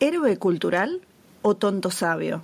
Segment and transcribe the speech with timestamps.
[0.00, 1.00] héroe cultural
[1.42, 2.42] o tonto sabio,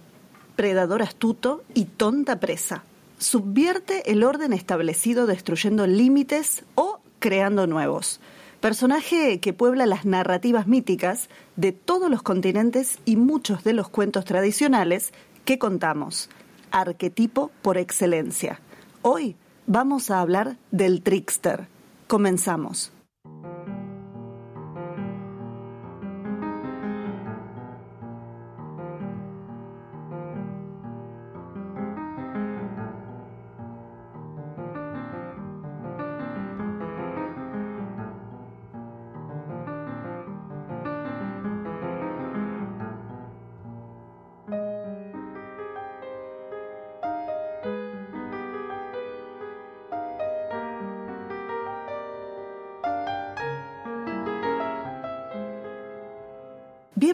[0.56, 2.85] predador astuto y tonta presa.
[3.19, 8.21] Subvierte el orden establecido destruyendo límites o creando nuevos.
[8.61, 14.25] Personaje que puebla las narrativas míticas de todos los continentes y muchos de los cuentos
[14.25, 15.12] tradicionales
[15.45, 16.30] que contamos.
[16.71, 18.61] Arquetipo por excelencia.
[19.03, 21.66] Hoy vamos a hablar del trickster.
[22.07, 22.93] Comenzamos.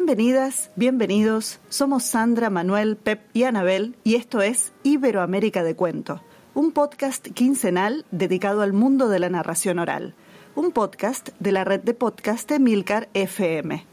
[0.08, 1.60] Bienvenidas, bienvenidos.
[1.68, 6.22] Somos Sandra, Manuel, Pep y Anabel y esto es Iberoamérica de Cuento,
[6.54, 10.14] un podcast quincenal dedicado al mundo de la narración oral,
[10.54, 13.84] un podcast de la red de podcast de Milcar FM.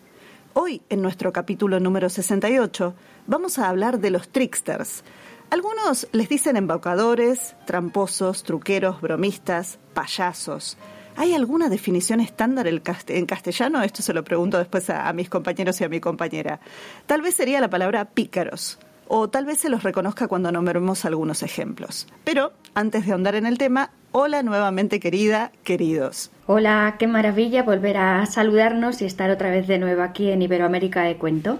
[0.54, 2.94] Hoy, en nuestro capítulo número 68,
[3.28, 5.04] vamos a hablar de los tricksters.
[5.50, 10.78] Algunos les dicen embaucadores, tramposos, truqueros, bromistas, payasos.
[11.18, 13.82] ¿Hay alguna definición estándar en castellano?
[13.82, 16.60] Esto se lo pregunto después a, mis compañeros y a mi compañera.
[17.06, 21.42] Tal vez sería la palabra pícaros, o tal vez se los reconozca cuando nombremos algunos
[21.42, 22.08] ejemplos.
[22.26, 26.32] Pero antes de ahondar en el tema, hola nuevamente querida, queridos.
[26.48, 31.04] Hola, qué maravilla volver a saludarnos y estar otra vez de nuevo aquí en Iberoamérica
[31.04, 31.60] de Cuento.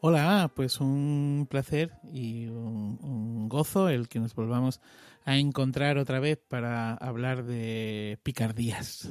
[0.00, 4.80] Hola, pues un placer y un, gozo el que nos volvamos
[5.26, 9.10] a encontrar otra vez para hablar de picardías.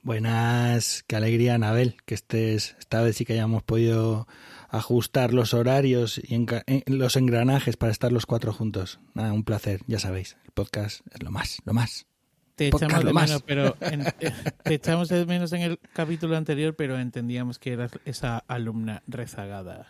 [0.00, 4.28] Buenas, qué alegría, Anabel, que estés, esta vez sí que hayamos podido
[4.68, 6.46] ajustar los horarios y
[6.86, 9.00] los engranajes para estar los cuatro juntos.
[9.14, 12.06] Nada, un placer, ya sabéis, el podcast es lo más, lo más.
[12.56, 14.32] Te echamos de menos, pero eh,
[14.64, 19.86] te echamos de menos en el capítulo anterior, pero entendíamos que eras esa alumna rezagada.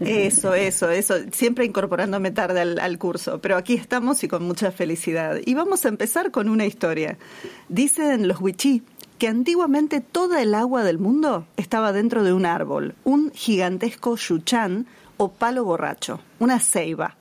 [0.00, 1.14] Eso, eso, eso.
[1.32, 5.38] Siempre incorporándome tarde al, curso, pero aquí estamos y con mucha felicidad.
[5.44, 7.18] Y vamos a empezar con una historia.
[7.68, 8.82] Dicen los wichí
[9.18, 14.86] que antiguamente toda el agua del mundo estaba dentro de un árbol, un gigantesco yuchán
[15.18, 17.16] o palo borracho, una ceiba.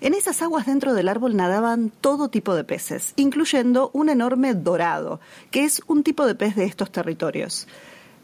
[0.00, 5.20] En esas aguas dentro del árbol nadaban todo tipo de peces, incluyendo un enorme dorado,
[5.50, 7.66] que es un tipo de pez de estos territorios.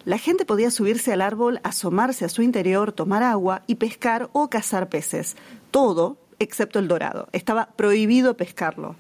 [0.04, 4.50] La gente podía subirse al árbol, asomarse a su interior, tomar agua y pescar o
[4.50, 5.36] cazar peces.
[5.70, 7.28] Todo excepto el dorado.
[7.32, 8.96] Estaba prohibido pescarlo.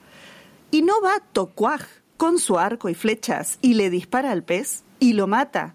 [0.70, 1.82] Y no va Tocuaj
[2.16, 5.74] con su arco y flechas y le dispara al pez y lo mata.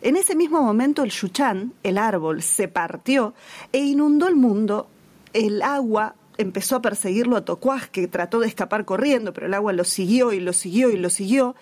[0.00, 3.34] En ese mismo momento el Yuchán, el árbol, se partió
[3.72, 4.88] e inundó el mundo.
[5.32, 9.72] El agua empezó a perseguirlo a Tocuaz, que trató de escapar corriendo, pero el agua
[9.72, 11.56] lo siguió y lo siguió y lo siguió.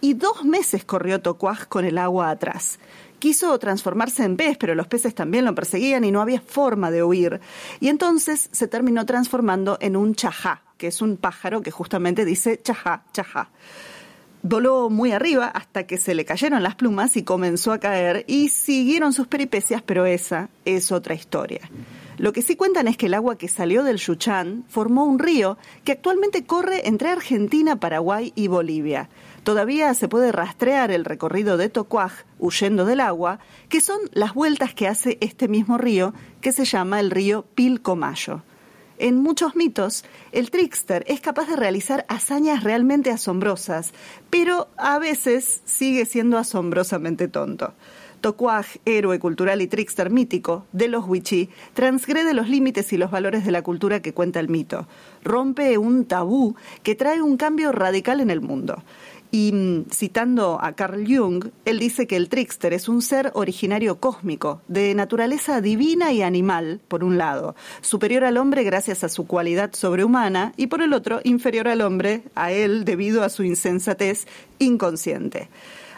[0.00, 2.78] Y dos meses corrió Tocuaz con el agua atrás.
[3.18, 7.02] Quiso transformarse en pez, pero los peces también lo perseguían y no había forma de
[7.02, 7.40] huir.
[7.80, 12.58] Y entonces se terminó transformando en un chajá, que es un pájaro que justamente dice
[12.62, 13.50] chajá, chajá.
[14.42, 18.48] Voló muy arriba hasta que se le cayeron las plumas y comenzó a caer y
[18.48, 21.60] siguieron sus peripecias, pero esa es otra historia.
[22.20, 25.56] Lo que sí cuentan es que el agua que salió del Yuchán formó un río
[25.84, 29.08] que actualmente corre entre Argentina, Paraguay y Bolivia.
[29.42, 33.38] Todavía se puede rastrear el recorrido de Tocuaj huyendo del agua,
[33.70, 38.42] que son las vueltas que hace este mismo río que se llama el río Pilcomayo.
[38.98, 43.94] En muchos mitos, el trickster es capaz de realizar hazañas realmente asombrosas,
[44.28, 47.72] pero a veces sigue siendo asombrosamente tonto.
[48.20, 53.44] Tocuaj, héroe cultural y trickster mítico de los Wichí, transgrede los límites y los valores
[53.44, 54.86] de la cultura que cuenta el mito.
[55.24, 58.82] Rompe un tabú que trae un cambio radical en el mundo.
[59.32, 64.00] Y mm, citando a Carl Jung, él dice que el trickster es un ser originario
[64.00, 69.26] cósmico, de naturaleza divina y animal, por un lado, superior al hombre gracias a su
[69.26, 74.26] cualidad sobrehumana, y por el otro, inferior al hombre, a él debido a su insensatez
[74.58, 75.48] inconsciente.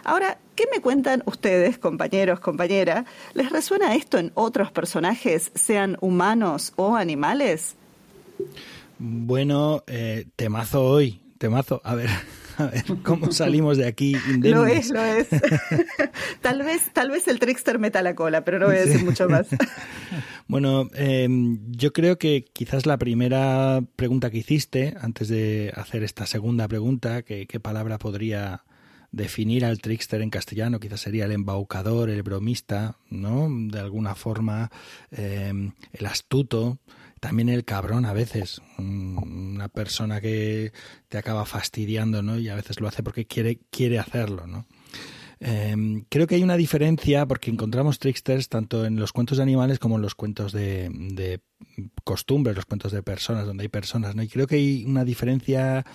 [0.03, 3.05] Ahora, ¿qué me cuentan ustedes, compañeros, compañera?
[3.33, 7.75] ¿Les resuena esto en otros personajes, sean humanos o animales?
[8.99, 11.79] Bueno, eh, temazo hoy, temazo.
[11.85, 12.09] A ver,
[12.57, 14.51] a ver cómo salimos de aquí indemnes.
[14.51, 15.27] Lo es, lo es.
[16.41, 19.29] tal vez, tal vez el trickster meta la cola, pero no voy a decir mucho
[19.29, 19.47] más.
[20.47, 26.25] bueno, em, yo creo que quizás la primera pregunta que hiciste, antes de hacer esta
[26.25, 28.63] segunda pregunta, que qué palabra podría
[29.13, 33.47] definir al trickster en castellano, quizás sería el embaucador, el bromista, ¿no?
[33.49, 34.71] De alguna forma,
[35.11, 36.79] em, el astuto,
[37.19, 40.73] también el cabrón a veces, una persona que
[41.07, 42.39] te acaba fastidiando, ¿no?
[42.39, 44.65] Y a veces lo hace porque quiere, quiere hacerlo, ¿no?
[45.39, 49.77] Em, creo que hay una diferencia porque encontramos tricksters tanto en los cuentos de animales
[49.77, 51.41] como en los cuentos de, de
[52.03, 54.23] costumbres, los cuentos de personas, donde hay personas, ¿no?
[54.23, 55.85] Y creo que hay una diferencia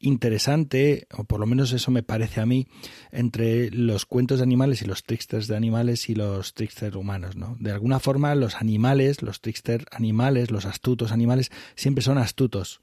[0.00, 2.66] interesante, o por lo menos eso me parece a mí,
[3.10, 7.56] entre los cuentos de animales y los tricksters de animales y los tricksters humanos, ¿no?
[7.58, 12.80] De alguna forma los animales, los tricksters animales, los astutos animales, siempre son astutos.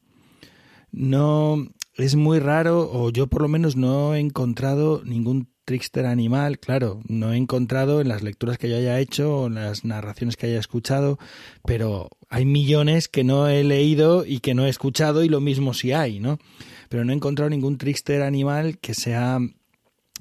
[0.92, 6.60] No es muy raro, o yo por lo menos no he encontrado ningún trickster animal,
[6.60, 10.38] claro, no he encontrado en las lecturas que yo haya hecho o en las narraciones
[10.38, 11.20] que haya escuchado,
[11.66, 15.74] pero hay millones que no he leído y que no he escuchado y lo mismo
[15.74, 16.40] si hay, ¿no?
[16.88, 19.40] Pero no he encontrado ningún trickster animal que sea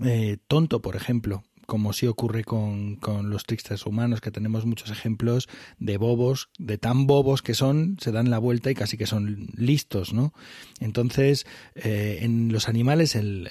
[0.03, 4.91] eh, tonto, por ejemplo como sí ocurre con, con, los tricksters humanos, que tenemos muchos
[4.91, 9.07] ejemplos de bobos, de tan bobos que son, se dan la vuelta y casi que
[9.07, 10.33] son listos, ¿no?
[10.81, 13.49] Entonces, eh, en los animales, el,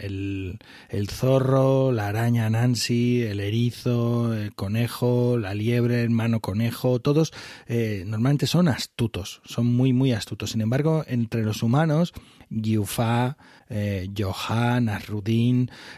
[0.89, 7.33] el, zorro, la araña Nancy, el erizo, el conejo, la liebre, el mano conejo, todos
[7.67, 10.51] eh, normalmente son astutos, son muy, muy astutos.
[10.51, 12.13] Sin embargo, entre los humanos,
[12.49, 13.37] Giufa,
[13.69, 14.89] eh, Johan,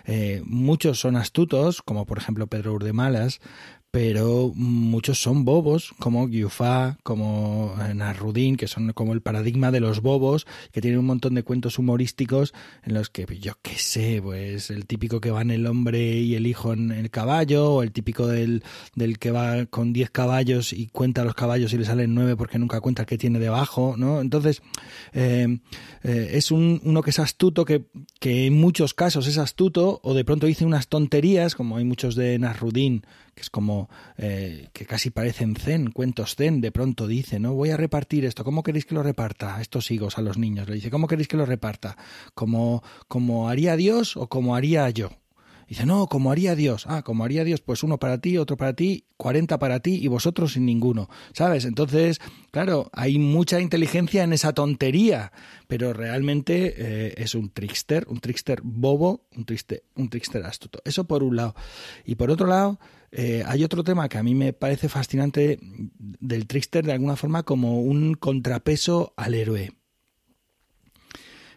[0.06, 3.40] eh, muchos son astutos, como por ejemplo Pedro Urdemalas,
[3.96, 9.80] pero muchos son bobos, como Giufa, como eh, Narudín, que son como el paradigma de
[9.80, 12.54] los bobos, que tienen un montón de cuentos humorísticos
[12.84, 16.46] en los que, yo qué sé, pues el típico que van el hombre y el
[16.46, 18.64] hijo en el caballo, o el típico del,
[18.96, 22.60] del que va con 10 caballos y cuenta los caballos y le salen 9 porque
[22.60, 24.20] nunca cuenta el que tiene debajo, ¿no?
[24.20, 24.62] Entonces,
[25.14, 25.60] eh,
[26.04, 27.86] eh, es un, uno que es astuto, que,
[28.20, 32.16] que en muchos casos es astuto, o de pronto dice unas tonterías, como hay muchos
[32.16, 33.06] de Narudín,
[33.36, 37.54] que es como eh, que casi parecen zen, cuentos zen, de pronto dice, ¿no?
[37.54, 39.62] Voy a repartir esto, ¿cómo queréis que lo reparta?
[39.62, 40.68] Estos higos a los niños.
[40.70, 41.98] Le dice, ¿cómo queréis que lo reparta?
[42.34, 45.10] ¿Como, como haría Dios o como haría yo?
[45.68, 46.86] Dice, no, como haría Dios.
[46.88, 50.08] Ah, como haría Dios, pues uno para ti, otro para ti, cuarenta para ti y
[50.08, 51.10] vosotros sin ninguno.
[51.34, 51.66] ¿Sabes?
[51.66, 52.20] Entonces,
[52.52, 55.32] claro, hay mucha inteligencia en esa tontería,
[55.68, 60.80] pero realmente eh, es un trickster, un trickster bobo, un trickster, un trickster astuto.
[60.86, 61.56] Eso por un lado.
[62.06, 62.80] Y por otro lado,
[63.18, 67.44] eh, hay otro tema que a mí me parece fascinante del trickster de alguna forma
[67.44, 69.72] como un contrapeso al héroe.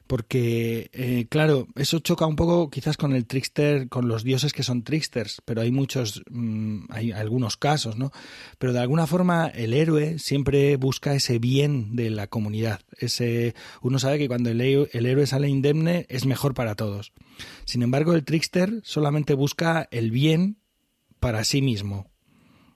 [0.06, 4.62] Porque, eh, claro, eso choca un poco quizás con el trickster, con los dioses que
[4.62, 8.12] son tricksters, pero hay muchos, mm, hay algunos casos, ¿no?
[8.58, 12.81] Pero de alguna forma el héroe siempre busca ese bien de la comunidad.
[12.96, 17.12] Ese, uno sabe que cuando el, el héroe sale indemne es mejor para todos.
[17.64, 20.58] Sin embargo, el trickster solamente busca el bien
[21.20, 22.11] para sí mismo.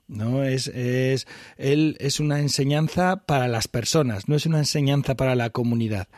[0.09, 0.45] ¿no?
[0.45, 5.51] Es, es, él es una enseñanza para las personas, no es una enseñanza para la
[5.51, 6.09] comunidad.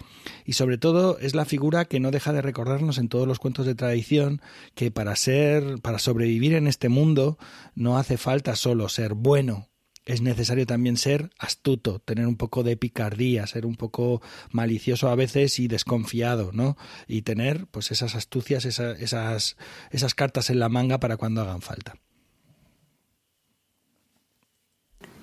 [0.45, 3.67] Y sobre todo es la figura que no deja de recordarnos en todos los cuentos
[3.67, 4.41] de tradición
[4.75, 7.39] que para ser, para sobrevivir en este mundo
[7.75, 9.69] no hace falta solo ser bueno,
[10.07, 15.15] es necesario también ser astuto, tener un poco de picardía, ser un poco malicioso a
[15.15, 16.77] veces y desconfiado, ¿no?
[17.07, 19.57] Y tener pues esas astucias, esas, esas,
[19.91, 22.04] esas cartas en la manga para cuando hagan falta.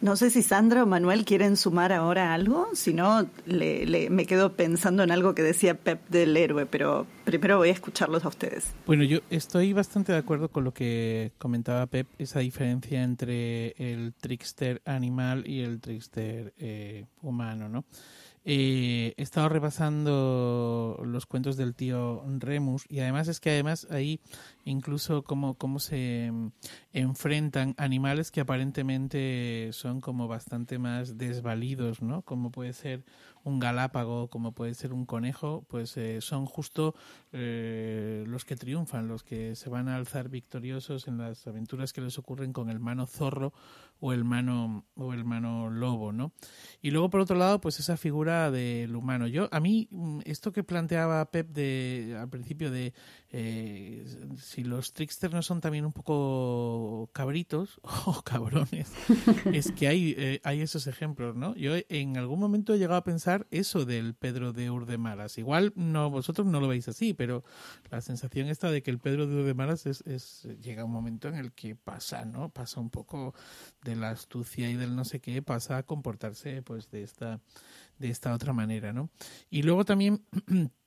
[0.01, 5.03] No sé si Sandra o Manuel quieren sumar ahora algo, si no, me quedo pensando
[5.03, 8.73] en algo que decía Pep del héroe, pero primero voy a escucharlos a ustedes.
[8.87, 14.15] Bueno, yo estoy bastante de acuerdo con lo que comentaba Pep, esa diferencia entre el
[14.19, 17.85] trickster animal y el trickster eh, humano, ¿no?
[18.43, 24.19] He estado repasando los cuentos del tío Remus y además es que además ahí
[24.65, 26.51] incluso cómo, cómo se mm,
[26.93, 32.23] enfrentan animales que aparentemente son como bastante más desvalidos, ¿no?
[32.23, 33.03] Como puede ser
[33.43, 36.95] un galápago, como puede ser un conejo, pues eh, son justo
[37.31, 42.01] eh, los que triunfan, los que se van a alzar victoriosos en las aventuras que
[42.01, 43.53] les ocurren con el mano zorro
[43.99, 46.33] o el mano o el mano lobo, ¿no?
[46.81, 49.27] Y luego por otro lado, pues esa figura del humano.
[49.27, 52.93] Yo a mí mm, esto que planteaba Pep de al principio de
[53.29, 54.05] eh,
[54.37, 58.91] si los tricksters no son también un poco cabritos o cabrones,
[59.45, 61.55] es que hay, hay esos ejemplos, ¿no?
[61.55, 65.37] Yo en algún momento he llegado a pensar eso del Pedro de Urdemaras.
[65.37, 67.43] Igual no vosotros no lo veis así, pero
[67.89, 71.35] la sensación esta de que el Pedro de Urdemaras es, es llega un momento en
[71.35, 72.49] el que pasa, ¿no?
[72.49, 73.33] Pasa un poco
[73.83, 77.39] de la astucia y del no sé qué, pasa a comportarse pues de esta
[77.97, 79.09] de esta otra manera, ¿no?
[79.49, 80.25] Y luego también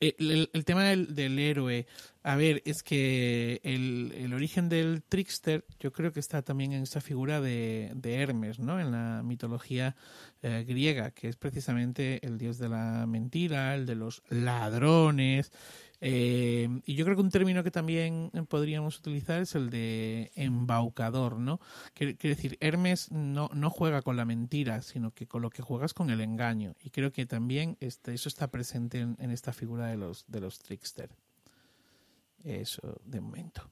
[0.00, 1.86] el, tema del, héroe,
[2.22, 7.00] a ver, es que el, origen del trickster yo creo que está también en esta
[7.00, 8.78] figura de, Hermes, ¿no?
[8.78, 9.96] En la mitología
[10.42, 15.52] eh, griega, que es precisamente el dios de la mentira, el de los ladrones,
[16.00, 21.38] eh, y yo creo que un término que también podríamos utilizar es el de embaucador,
[21.38, 21.60] ¿no?
[21.92, 25.92] Quiere, decir, Hermes no, no juega con la mentira, sino que con lo que juegas
[25.92, 26.74] con el engaño.
[26.82, 30.58] Y creo que también este, eso está presente en, esta figura de los, de los
[30.58, 31.10] trickster.
[32.42, 33.62] Eso de momento.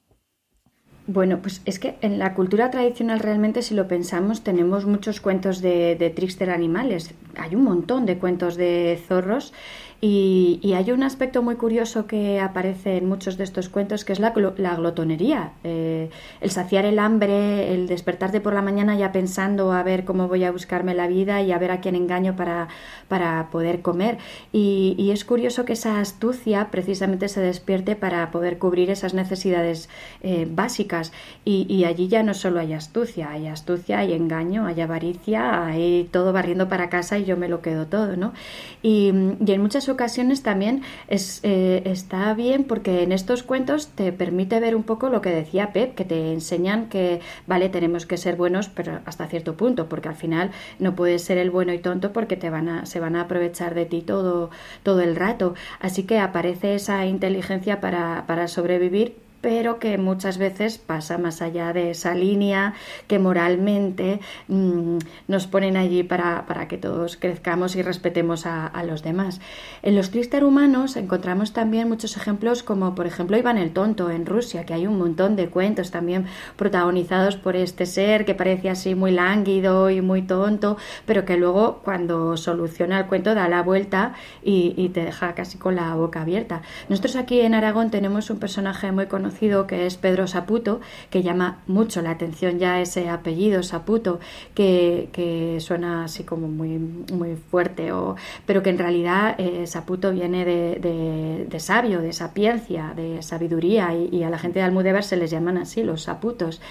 [1.07, 5.59] Bueno, pues es que en la cultura tradicional realmente si lo pensamos tenemos muchos cuentos
[5.59, 7.15] de trickster animales.
[7.35, 9.53] Hay un montón de cuentos de zorros
[10.01, 14.19] y, hay un aspecto muy curioso que aparece en muchos de estos cuentos, que es
[14.19, 19.73] la, la glotonería, eh, el saciar el hambre, el despertarte por la mañana ya pensando
[19.73, 22.69] a ver cómo voy a buscarme la vida y a ver a quién engaño para,
[23.09, 24.19] para poder comer.
[24.53, 29.89] Y, es curioso que esa astucia precisamente se despierte para poder cubrir esas necesidades
[30.21, 31.11] eh, básicas.
[31.43, 36.31] Y, allí ya no solo hay astucia, hay astucia, hay engaño, hay avaricia, hay todo
[36.31, 38.33] barriendo para casa y yo me lo quedo todo, ¿no?
[38.81, 44.59] Y, en muchas ocasiones también es, eh, está bien porque en estos cuentos te permite
[44.59, 48.35] ver un poco lo que decía Pep, que te enseñan que, vale, tenemos que ser
[48.35, 52.13] buenos, pero hasta cierto punto, porque al final no puedes ser el bueno y tonto
[52.13, 54.49] porque te van a, se van a aprovechar de ti todo,
[54.83, 55.55] todo el rato.
[55.79, 61.71] Así que aparece esa inteligencia para, para sobrevivir pero que muchas veces pasa más allá
[61.73, 62.73] de esa línea
[63.07, 69.03] que moralmente mm, nos ponen allí para, para, que todos crezcamos y respetemos a, los
[69.03, 69.39] demás.
[69.83, 74.25] En los twister humanos encontramos también muchos ejemplos como por ejemplo Iván el Tonto en
[74.25, 78.95] Rusia, que hay un montón de cuentos también protagonizados por este ser que parece así
[78.95, 84.13] muy lánguido y muy tonto, pero que luego cuando soluciona el cuento da la vuelta
[84.43, 86.61] y, y te deja casi con la boca abierta.
[86.87, 89.28] Nosotros aquí en Aragón tenemos un personaje muy conocido
[89.67, 94.19] que es Pedro Saputo, que llama mucho la atención ya ese apellido Saputo,
[94.53, 100.11] que, que suena así como muy, muy fuerte, o, pero que en realidad eh, Saputo
[100.11, 105.17] viene de, de, sabio, de sapiencia, de sabiduría, y, a la gente de Almudévar se
[105.17, 106.61] les llaman así, los Saputos.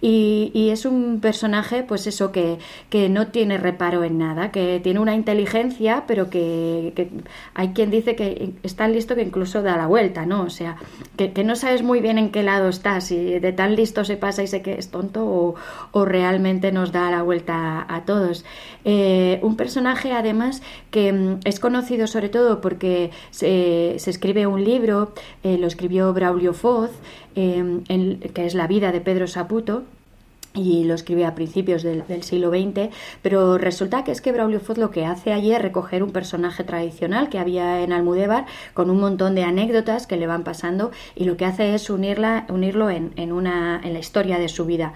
[0.00, 2.58] Y, y es un personaje, pues eso, que,
[2.90, 7.10] que no tiene reparo en nada, que tiene una inteligencia, pero que, que
[7.54, 10.42] hay quien dice que es tan listo que incluso da la vuelta, ¿no?
[10.42, 10.76] O sea,
[11.16, 14.16] que, que no sabes muy bien en qué lado está, si de tan listo se
[14.16, 15.56] pasa y sé que es tonto
[15.92, 18.44] o, realmente nos da la vuelta a, todos.
[18.84, 25.12] Eh, un personaje además que mm, es conocido sobre todo porque se, escribe un libro,
[25.42, 26.92] eh, lo escribió Braulio Foz,
[27.34, 27.80] eh,
[28.32, 29.82] que es La vida de Pedro Saputo,
[30.58, 32.90] y lo escribe a principios del, siglo XX,
[33.22, 36.64] pero resulta que es que Braulio Foz lo que hace allí es recoger un personaje
[36.64, 41.24] tradicional que había en Almudévar con un montón de anécdotas que le van pasando y
[41.24, 44.94] lo que hace es unirla, unirlo en, en, una, en la historia de su vida.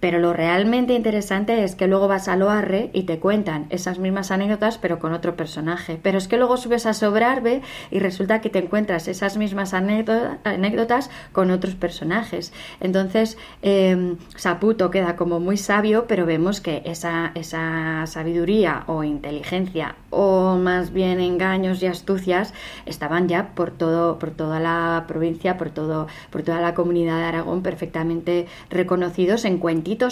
[0.00, 4.30] Pero lo realmente interesante es que luego vas a Loarre y te cuentan esas mismas
[4.30, 6.00] anécdotas, pero con otro personaje.
[6.02, 11.10] Pero es que luego subes a Sobrarbe y resulta que te encuentras esas mismas anécdotas
[11.32, 12.52] con otros personajes.
[12.80, 19.96] Entonces, eh, Saputo queda como muy sabio, pero vemos que esa, esa sabiduría o inteligencia,
[20.08, 22.54] o más bien engaños y astucias,
[22.86, 27.24] estaban ya por, todo, por toda la provincia, por, todo, por toda la comunidad de
[27.24, 29.58] Aragón perfectamente reconocidos en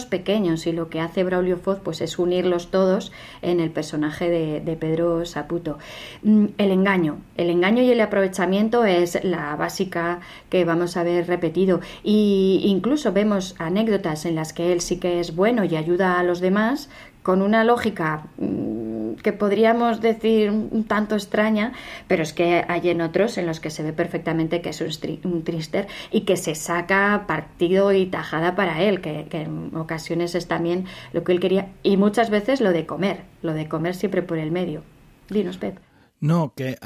[0.06, 4.76] pequeños y lo que hace Braulio Foz pues es unirlos todos en el personaje de,
[4.76, 5.78] Pedro Saputo.
[6.22, 10.20] Mm, el engaño, el engaño y el aprovechamiento es la básica
[10.50, 15.20] que vamos a ver repetido y incluso vemos anécdotas en las que él sí que
[15.20, 16.88] es bueno y ayuda a los demás
[17.22, 21.72] con una lógica mm, que podríamos decir un tanto extraña,
[22.06, 25.42] pero es que hay en otros en los que se ve perfectamente que es un,
[25.44, 30.86] trister y que se saca partido y tajada para él, que, en ocasiones es también
[31.12, 34.38] lo que él quería, y muchas veces lo de comer, lo de comer siempre por
[34.38, 34.82] el medio.
[35.28, 35.78] Dinos, Pep.
[36.20, 36.76] No, que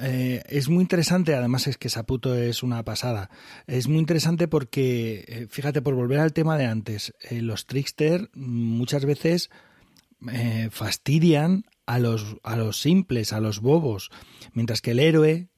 [0.00, 3.30] eh, es muy interesante, además es que Saputo es una pasada.
[3.66, 8.28] Es muy interesante porque, eh, fíjate, por volver al tema de antes, eh, los trickster
[8.34, 9.50] muchas veces
[10.70, 14.10] fastidian a los, a los simples, a los bobos,
[14.52, 15.48] mientras que el héroe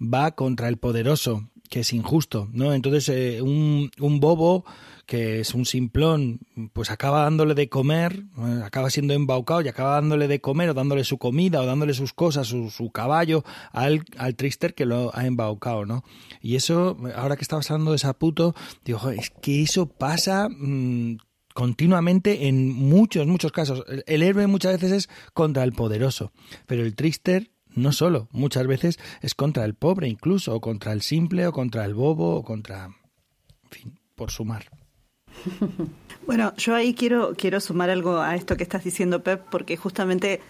[0.00, 2.72] va contra el poderoso, que es injusto, ¿no?
[2.72, 4.64] Entonces, eh, un, un, bobo
[5.06, 6.40] que es un simplón,
[6.72, 10.74] pues acaba dándole de comer, eh, acaba siendo embaucado y acaba dándole de comer o
[10.74, 15.10] dándole su comida o dándole sus cosas, su, su caballo al, al, trister que lo
[15.16, 16.04] ha embaucado, ¿no?
[16.40, 18.54] Y eso, ahora que estabas hablando de Saputo,
[18.84, 21.18] digo, es que eso pasa mm,
[21.56, 23.82] continuamente en muchos, muchos casos.
[24.06, 26.30] El, héroe muchas veces es contra el poderoso,
[26.66, 31.00] pero el trickster no solo, muchas veces es contra el pobre incluso, o contra el
[31.00, 34.66] simple, o contra el bobo, o contra, en fin, por sumar.
[36.26, 40.40] Bueno, yo ahí quiero, quiero sumar algo a esto que estás diciendo, Pep, porque justamente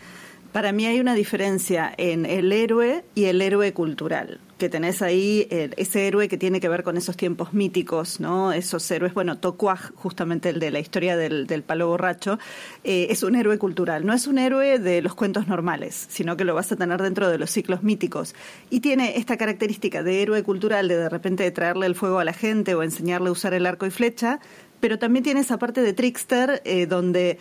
[0.53, 5.47] para mí hay una diferencia en el héroe y el héroe cultural, que tenés ahí
[5.51, 8.53] ese héroe que tiene que ver con esos tiempos míticos, ¿no?
[8.53, 12.39] Esos héroes, bueno, Tocuaj, justamente el de la historia del, palo borracho,
[12.85, 16.45] eh, es un héroe cultural, no es un héroe de los cuentos normales, sino que
[16.45, 18.35] lo vas a tener dentro de los ciclos míticos.
[18.71, 22.33] Y tiene esta característica de héroe cultural, de de repente traerle el fuego a la
[22.33, 24.41] gente o enseñarle a usar el arco y flecha,
[24.81, 27.39] pero también tiene esa parte de trickster eh, donde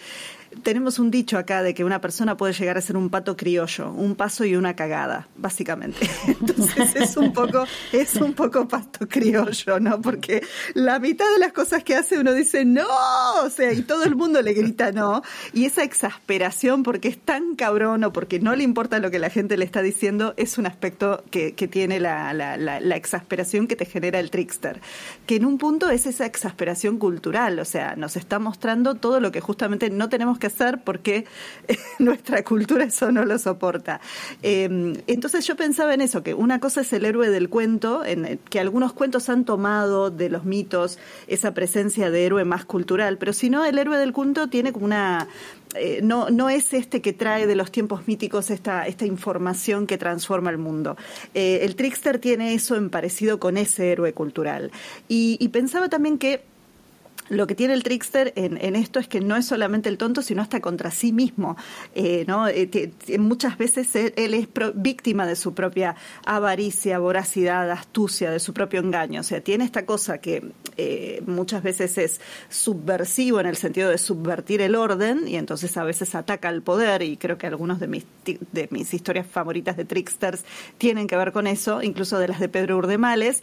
[0.64, 3.92] tenemos un dicho acá de que una persona puede llegar a ser un pato criollo,
[3.92, 6.10] un paso y una cagada, básicamente.
[6.28, 10.02] Entonces es un poco, es un poco pato criollo, ¿no?
[10.02, 10.44] Porque
[10.74, 12.88] la mitad de las cosas que hace uno dice no,
[13.44, 15.22] o sea, y todo el mundo le grita no.
[15.54, 19.30] Y esa exasperación porque es tan cabrón o porque no le importa lo que la
[19.30, 23.76] gente le está diciendo, es un aspecto que, que tiene la, la, la, exasperación que
[23.76, 24.82] te genera el trickster.
[25.26, 29.32] Que en un punto es esa exasperación cultural, o sea, nos está mostrando todo lo
[29.32, 31.26] que justamente no tenemos que hacer porque
[32.00, 34.02] nuestra cultura eso no lo soporta.
[34.42, 38.40] Em, entonces yo pensaba en eso, que una cosa es el héroe del cuento, en
[38.50, 40.98] que algunos cuentos han tomado de los mitos
[41.28, 44.86] esa presencia de héroe más cultural, pero si no, el héroe del cuento tiene como
[44.86, 45.28] una
[45.76, 49.98] eh, no, no es este que trae de los tiempos míticos esta, esta información que
[49.98, 50.96] transforma el mundo.
[51.34, 54.72] Eh, el trickster tiene eso en parecido con ese héroe cultural.
[55.08, 56.44] y pensaba también que
[57.30, 60.42] lo que tiene el trickster en, esto es que no es solamente el tonto, sino
[60.42, 61.58] hasta contra sí mismo.
[61.96, 62.48] Eh, ¿no?
[62.48, 68.80] Eh, muchas veces él, es víctima de su propia avaricia, voracidad, astucia, de su propio
[68.80, 69.22] engaño.
[69.22, 73.98] O sea, tiene esta cosa que eh, muchas veces es subversivo en el sentido de
[73.98, 77.88] subvertir el orden y entonces a veces ataca al poder y creo que algunos de
[77.88, 78.06] mis,
[78.52, 80.44] de mis historias favoritas de tricksters
[80.78, 83.42] tienen que ver con eso, incluso de las de Pedro Urdemales,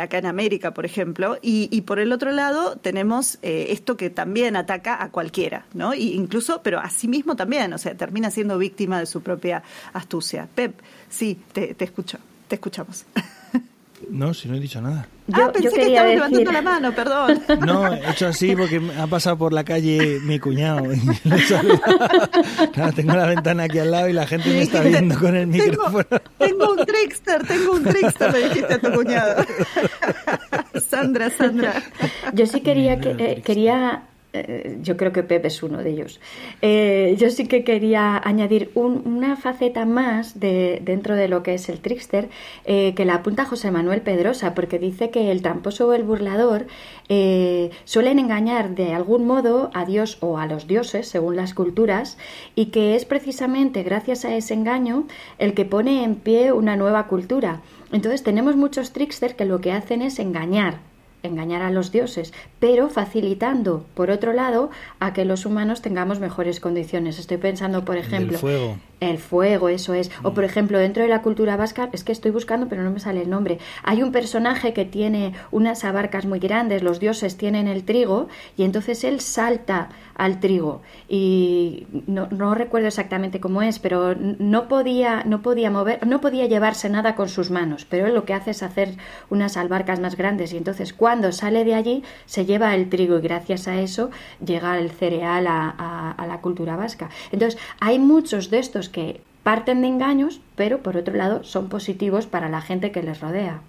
[0.00, 1.38] acá en América, por ejemplo.
[1.42, 3.03] Y, y por el otro lado tenemos
[3.42, 5.94] eh, esto que también ataca a cualquiera, ¿no?
[5.94, 9.62] Y incluso, pero a sí mismo también, o sea, termina siendo víctima de su propia
[9.92, 10.48] astucia.
[10.54, 10.74] Pep,
[11.08, 13.06] sí, te, te escucho, te escuchamos.
[14.10, 15.06] No, si no he dicho nada.
[15.32, 17.42] ah, pensé que estabas levantando la mano, perdón.
[17.66, 20.82] No, he hecho así porque ha pasado por la calle mi cuñado.
[22.94, 26.04] tengo la ventana aquí al lado y la gente me está viendo con el micrófono.
[26.38, 29.44] Tengo, un trickster, tengo un trickster, le dijiste a tu cuñado.
[30.94, 31.82] Sandra, Sandra.
[32.34, 36.20] Yo sí quería que eh, quería eh, yo creo que Pep es uno de ellos.
[36.60, 41.68] Eh, yo sí que quería añadir una faceta más de, dentro de lo que es
[41.68, 42.28] el trickster
[42.64, 46.66] que la apunta José Manuel Pedrosa, porque dice que el tramposo o el burlador
[47.84, 52.18] suelen engañar de algún modo a Dios o a los dioses, según las culturas,
[52.56, 55.06] y que es precisamente gracias a ese engaño
[55.38, 57.60] el que pone en pie una nueva cultura.
[57.92, 60.80] Entonces tenemos muchos tricksters que lo que hacen es engañar,
[61.24, 66.60] engañar a los dioses, pero facilitando, por otro lado, a que los humanos tengamos mejores
[66.60, 67.18] condiciones.
[67.18, 68.76] Estoy pensando, por ejemplo, el fuego.
[69.00, 70.10] El fuego, eso es.
[70.22, 73.00] O por ejemplo, dentro de la cultura vasca, es que estoy buscando, pero no me
[73.00, 73.58] sale el nombre.
[73.82, 78.64] Hay un personaje que tiene unas abarcas muy grandes, los dioses tienen el trigo, y
[78.64, 80.82] entonces él salta al trigo.
[81.08, 86.46] Y no, no recuerdo exactamente cómo es, pero no podía, no podía mover, no podía
[86.46, 87.84] llevarse nada con sus manos.
[87.84, 88.96] Pero él lo que hace es hacer
[89.28, 90.52] unas albarcas más grandes.
[90.52, 94.10] Y entonces cuando sale de allí, se lleva el trigo, y gracias a eso
[94.44, 97.10] llega el cereal a, a la cultura vasca.
[97.32, 102.26] Entonces, hay muchos de estos que parten de engaños, pero por otro lado son positivos
[102.26, 103.60] para la gente que les rodea.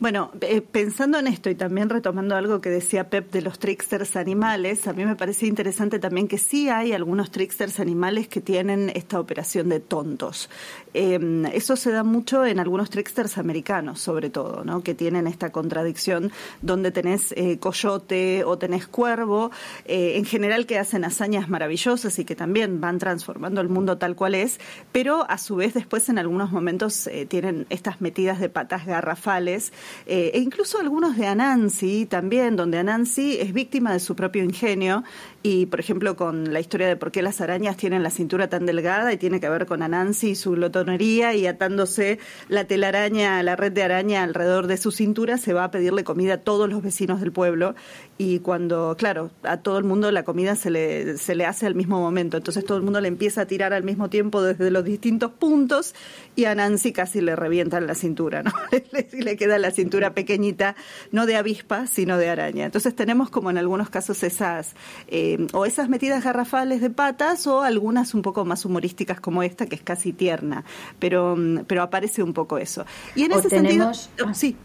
[0.00, 4.16] Bueno, eh, pensando en esto y también retomando algo que decía Pep de los tricksters
[4.16, 8.90] animales, a mí me parece interesante también que sí hay algunos tricksters animales que tienen
[8.94, 10.50] esta operación de tontos.
[10.94, 14.82] Em, eso se da mucho en algunos tricksters americanos, sobre todo, ¿no?
[14.82, 19.50] que tienen esta contradicción donde tenés eh, coyote o tenés cuervo,
[19.84, 24.16] eh, en general que hacen hazañas maravillosas y que también van transformando el mundo tal
[24.16, 24.58] cual es,
[24.92, 29.72] pero a su vez después en algunos momentos tienen estas metidas de patas garrafales
[30.06, 35.04] eh, e incluso algunos de Anansi también, donde Anansi es víctima de su propio ingenio
[35.46, 38.64] y, por ejemplo, con la historia de por qué las arañas tienen la cintura tan
[38.64, 43.54] delgada y tiene que ver con Anansi y su glotonería y atándose la telaraña, la
[43.54, 46.82] red de araña alrededor de su cintura, se va a pedirle comida a todos los
[46.82, 47.74] vecinos del pueblo
[48.16, 51.74] y cuando, claro, a todo el mundo la comida se le, se le hace al
[51.74, 54.82] mismo momento, entonces todo el mundo le empieza a tirar al mismo tiempo desde los
[54.82, 55.94] distintos puntos
[56.36, 58.52] y a Nancy casi le revientan la cintura, ¿no?
[59.12, 60.74] y le queda la cintura pequeñita,
[61.12, 62.64] no de avispa, sino de araña.
[62.64, 64.74] Entonces tenemos como en algunos casos esas,
[65.08, 69.66] eh, o esas metidas garrafales de patas, o algunas un poco más humorísticas como esta,
[69.66, 70.64] que es casi tierna,
[70.98, 72.84] pero, pero aparece un poco eso.
[73.14, 73.90] Y en ese sentido,
[74.24, 74.56] oh, sí.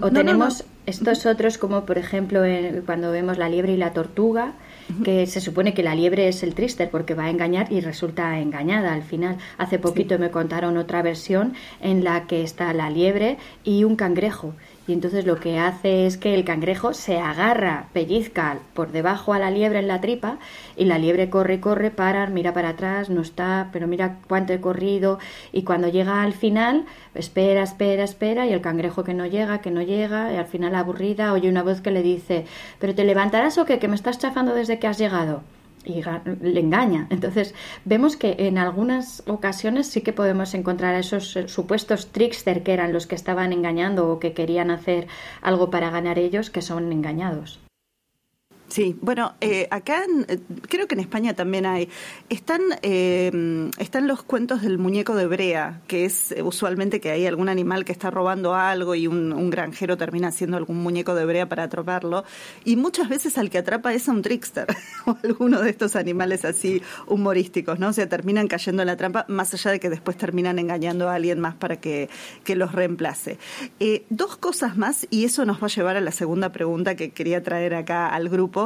[0.00, 2.40] o tenemos estos otros como por ejemplo
[2.86, 4.52] cuando vemos la liebre y la tortuga,
[5.04, 8.38] que se supone que la liebre es el trister porque va a engañar y resulta
[8.38, 9.36] engañada al final.
[9.58, 11.52] Hace poquito me contaron otra versión
[11.82, 14.54] en la que está la liebre y un cangrejo
[14.88, 19.38] y entonces lo que hace es que el cangrejo se agarra, pellizca por debajo a
[19.38, 20.38] la liebre en la tripa
[20.76, 24.60] y la liebre corre corre, para, mira para atrás, no está, pero mira cuánto he
[24.62, 25.18] corrido.
[25.52, 29.70] Y cuando llega al final, espera, espera, espera y el cangrejo que no llega, que
[29.70, 32.46] no llega y al final aburrida oye una voz que le dice,
[32.78, 35.42] pero te levantarás o qué, que me estás chafando desde que has llegado
[35.84, 36.02] y
[36.40, 37.06] le engaña.
[37.10, 42.72] Entonces, vemos que en algunas ocasiones sí que podemos encontrar esos eh, supuestos trickster que
[42.72, 45.06] eran los que estaban engañando o que querían hacer
[45.42, 47.60] algo para ganar ellos, que son engañados.
[48.68, 51.88] Sí, bueno, eh, acá eh, creo que en España también hay.
[52.28, 57.48] Están, eh, están los cuentos del muñeco de Brea, que es usualmente que hay algún
[57.48, 61.62] animal que está robando algo y un, granjero termina haciendo algún muñeco de Brea para
[61.62, 62.24] atraparlo.
[62.66, 64.66] Y muchas veces al que atrapa es a un trickster
[65.06, 67.88] o alguno de estos animales así humorísticos, ¿no?
[67.88, 71.14] O sea, terminan cayendo en la trampa, más allá de que después terminan engañando a
[71.14, 72.10] alguien más para que,
[72.44, 73.38] que los reemplace.
[74.10, 77.42] dos cosas más, y eso nos va a llevar a la segunda pregunta que quería
[77.42, 78.57] traer acá al grupo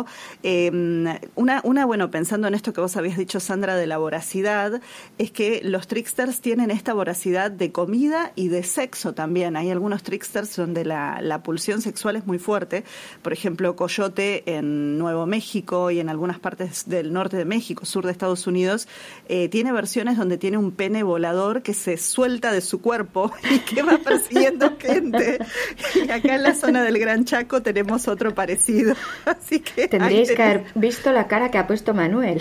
[0.42, 4.80] Em, una, bueno, pensando en esto que vos habías dicho, Sandra, de la voracidad,
[5.18, 9.56] es que los tricksters tienen esta voracidad de comida y de sexo también.
[9.56, 12.84] Hay algunos tricksters donde la, la pulsión sexual es muy fuerte.
[13.22, 18.04] Por ejemplo, Coyote en Nuevo México y en algunas partes del norte de México, sur
[18.04, 18.88] de Estados Unidos,
[19.28, 23.58] eh, tiene versiones donde tiene un pene volador que se suelta de su cuerpo y
[23.60, 25.38] que va persiguiendo gente.
[25.94, 28.94] Y acá en la zona del Gran Chaco tenemos otro parecido.
[29.24, 32.40] Así que Tendréis que haber visto la cara que ha puesto Manuel.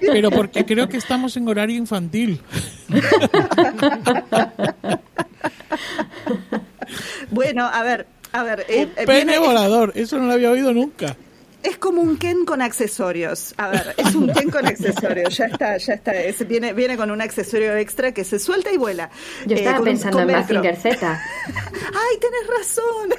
[0.00, 2.40] Pero porque creo que estamos en horario infantil.
[7.30, 8.64] bueno, a ver, a ver.
[8.68, 11.16] Eh, pene volador, eso no lo había oído nunca.
[11.62, 13.54] Es como un Ken con accesorios.
[13.56, 15.36] A ver, es un Ken con accesorios.
[15.36, 16.12] Ya está, ya está.
[16.46, 19.10] viene, viene con un accesorio extra que se suelta y vuela.
[19.46, 21.20] Yo estaba eh, pensando en Mazinger Z.
[21.46, 23.10] ¡Ay, tenés razón!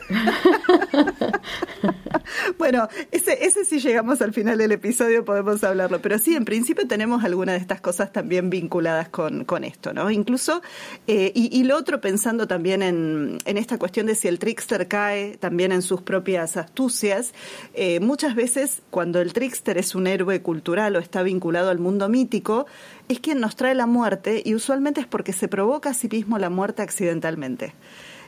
[2.58, 6.02] bueno, ese, ese sí llegamos al final del episodio, podemos hablarlo.
[6.02, 10.10] Pero sí, en principio tenemos algunas de estas cosas también vinculadas con, con esto, ¿no?
[10.10, 10.62] Incluso,
[11.08, 14.88] eh, y, y, lo otro pensando también en, en esta cuestión de si el trickster
[14.88, 17.34] cae también en sus propias astucias,
[17.74, 22.10] eh, muchas veces cuando el trickster es un héroe cultural o está vinculado al mundo
[22.10, 22.66] mítico,
[23.08, 26.38] es quien nos trae la muerte y usualmente es porque se provoca a sí mismo
[26.38, 27.74] la muerte accidentalmente.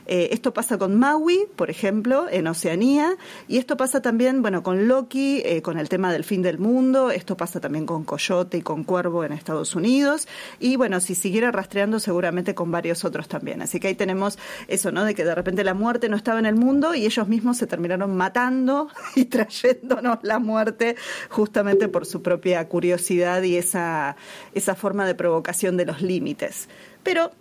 [0.06, 3.16] Eh, esto pasa con Maui, por ejemplo, en Oceanía,
[3.48, 7.10] y esto pasa también, bueno, con Loki, eh, con el tema del fin del mundo,
[7.10, 10.28] esto pasa también con Coyote y con Cuervo en Estados Unidos,
[10.60, 13.62] y bueno, si siguiera rastreando, seguramente con varios otros también.
[13.62, 14.38] Así que ahí tenemos
[14.68, 15.04] eso, ¿no?
[15.04, 17.66] De que de repente la muerte no estaba en el mundo y ellos mismos se
[17.66, 20.96] terminaron matando y trayéndonos la muerte
[21.30, 24.16] justamente por su propia curiosidad y esa,
[24.54, 26.68] esa forma de provocación de los límites.
[27.02, 27.32] Pero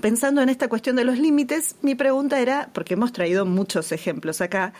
[0.00, 4.40] pensando en esta cuestión de los límites, mi pregunta era, porque hemos traído muchos ejemplos
[4.40, 4.72] acá,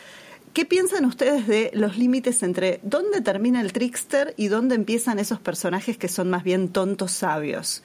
[0.53, 5.39] ¿qué piensan ustedes de los límites entre dónde termina el trickster y dónde empiezan esos
[5.39, 7.83] personajes que son más bien tontos sabios?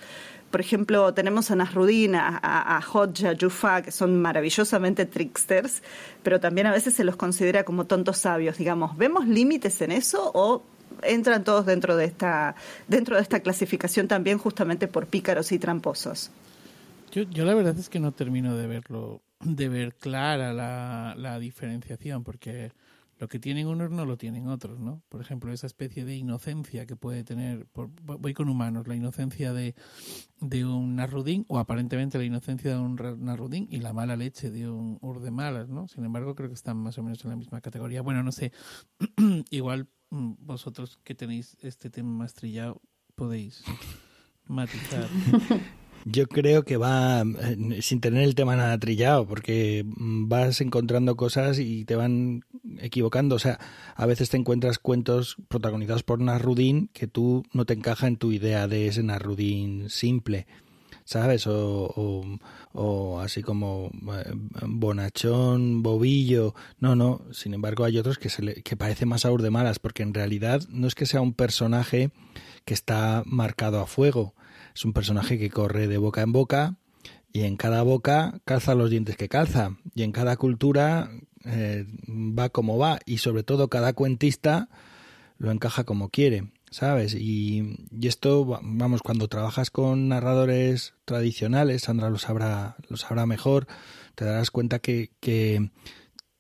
[0.50, 5.82] Por ejemplo, tenemos a Nasruddin, a, a, Hodja, a Jufa, que son maravillosamente tricksters,
[6.22, 8.96] pero también a veces se los considera como tontos sabios, digamos.
[8.96, 10.62] ¿Vemos límites en eso o
[11.02, 12.54] entran todos dentro de esta,
[12.86, 16.30] dentro de esta clasificación también justamente por pícaros y tramposos?
[17.14, 21.38] Yo, yo la verdad es que no termino de verlo, de ver clara la, la
[21.38, 22.72] diferenciación, porque
[23.18, 25.00] lo que tienen unos no lo tienen otros, ¿no?
[25.08, 27.68] Por ejemplo, esa especie de inocencia que puede tener,
[28.02, 29.76] voy con humanos, la inocencia de,
[30.40, 34.68] de un narrudín o aparentemente la inocencia de un narrudín y la mala leche de
[34.68, 35.86] un urde malas, ¿no?
[35.86, 38.02] Sin embargo, creo que están más o menos en la misma categoría.
[38.02, 38.50] Bueno, no sé,
[39.50, 42.82] igual mm, vosotros que tenéis este tema más trillado
[43.14, 43.62] podéis
[44.48, 45.08] matizar.
[46.04, 51.16] Yo creo que va eh, sin tener el tema nada trillado, porque mm, vas encontrando
[51.16, 52.44] cosas y te van
[52.78, 53.36] equivocando.
[53.36, 53.58] O sea,
[53.96, 58.32] a veces te encuentras cuentos protagonizados por Narudín que tú no te encaja en tu
[58.32, 60.46] idea de ese Narudín simple.
[61.04, 61.46] ¿sabes?
[61.46, 62.38] O,
[62.72, 66.54] o, así como eh, bonachón, bobillo.
[66.80, 67.22] No, no.
[67.32, 70.14] Sin embargo, hay otros que, se le, que parece más aur de malas, porque en
[70.14, 72.10] realidad no es que sea un personaje
[72.64, 74.34] que está marcado a fuego,
[74.74, 76.76] es un personaje que corre de boca en boca
[77.32, 79.76] y en cada boca calza los dientes que calza.
[79.94, 81.10] Y en cada cultura
[81.44, 82.98] eh, va como va.
[83.06, 84.68] Y sobre todo cada cuentista
[85.38, 87.14] lo encaja como quiere, ¿sabes?
[87.14, 93.66] Y, y, esto, vamos, cuando trabajas con narradores tradicionales, Sandra lo sabrá, lo sabrá mejor,
[94.14, 95.70] te darás cuenta que, que,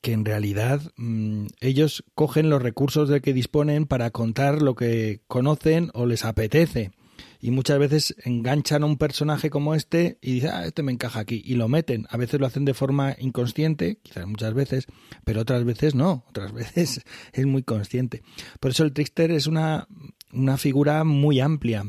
[0.00, 5.22] que en realidad mmm, ellos cogen los recursos de que disponen para contar lo que
[5.26, 6.92] conocen o les apetece
[7.40, 11.20] y muchas veces enganchan a un personaje como este y dicen, ah, este me encaja
[11.20, 12.06] aquí, y lo meten.
[12.08, 14.86] A veces lo hacen de forma inconsciente, quizás muchas veces,
[15.24, 18.22] pero otras veces no, otras veces es muy consciente.
[18.60, 19.86] Por eso el trickster es una,
[20.32, 21.84] una figura muy amplia.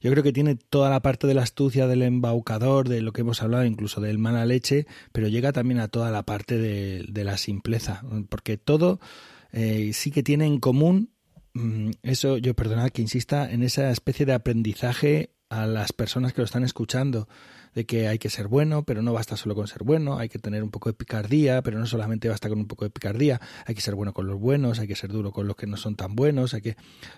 [0.00, 3.22] Yo creo que tiene toda la parte de la astucia del embaucador, de lo que
[3.22, 7.38] hemos hablado, incluso del mala leche, pero llega también a toda la parte de, la
[7.38, 9.00] simpleza, porque todo
[9.52, 11.13] eh, sí que tiene en común
[12.02, 16.46] eso, yo perdonad que insista en esa especie de aprendizaje a las personas que lo
[16.46, 17.28] están escuchando,
[17.74, 20.38] de que hay que ser bueno, pero no basta solo con ser bueno, hay que
[20.38, 23.74] tener un poco de picardía, pero no solamente basta con un poco de picardía, hay
[23.74, 25.96] que ser bueno con los buenos, hay que ser duro con los que no son
[25.96, 26.76] tan buenos, hay que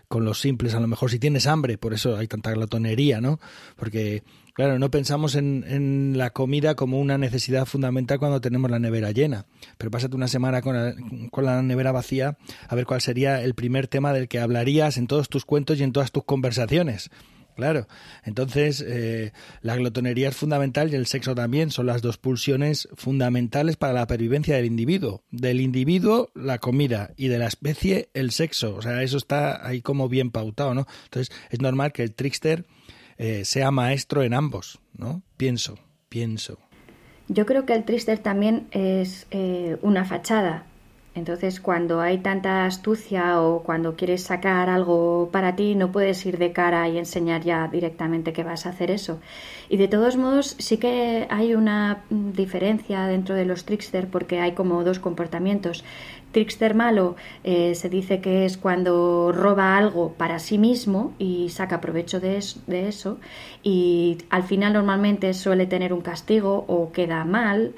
[0.08, 3.38] con los simples, a lo mejor si tienes hambre, por eso hay tanta glotonería, ¿no?
[3.76, 4.22] Porque
[4.56, 9.10] Claro, no pensamos en, en, la comida como una necesidad fundamental cuando tenemos la nevera
[9.10, 9.44] llena.
[9.76, 10.94] Pero pásate una semana con la,
[11.30, 15.08] con la, nevera vacía a ver cuál sería el primer tema del que hablarías en
[15.08, 17.10] todos tus cuentos y en todas tus conversaciones.
[17.56, 17.88] Claro,
[18.22, 23.76] entonces eh, la glotonería es fundamental y el sexo también son las dos pulsiones fundamentales
[23.78, 25.24] para la pervivencia del individuo.
[25.30, 28.76] Del individuo la comida y de la especie el sexo.
[28.76, 30.86] O sea, eso está ahí como bien pautado, ¿no?
[31.04, 32.66] Entonces es normal que el trickster
[33.16, 35.22] eh, sea maestro en ambos, ¿no?
[35.38, 35.78] Pienso,
[36.10, 36.58] pienso.
[37.28, 40.66] Yo creo que el trickster también es eh, una fachada.
[41.16, 46.36] Entonces, cuando hay tanta astucia o cuando quieres sacar algo para ti, no puedes ir
[46.36, 49.18] de cara y enseñar ya directamente que vas a hacer eso.
[49.70, 54.52] Y de todos modos, sí que hay una diferencia dentro de los trickster porque hay
[54.52, 55.84] como dos comportamientos
[56.36, 61.80] trickster malo eh, se dice que es cuando roba algo para sí mismo y saca
[61.80, 63.18] provecho de, de, eso
[63.62, 67.74] y al final normalmente suele tener un castigo o queda mal,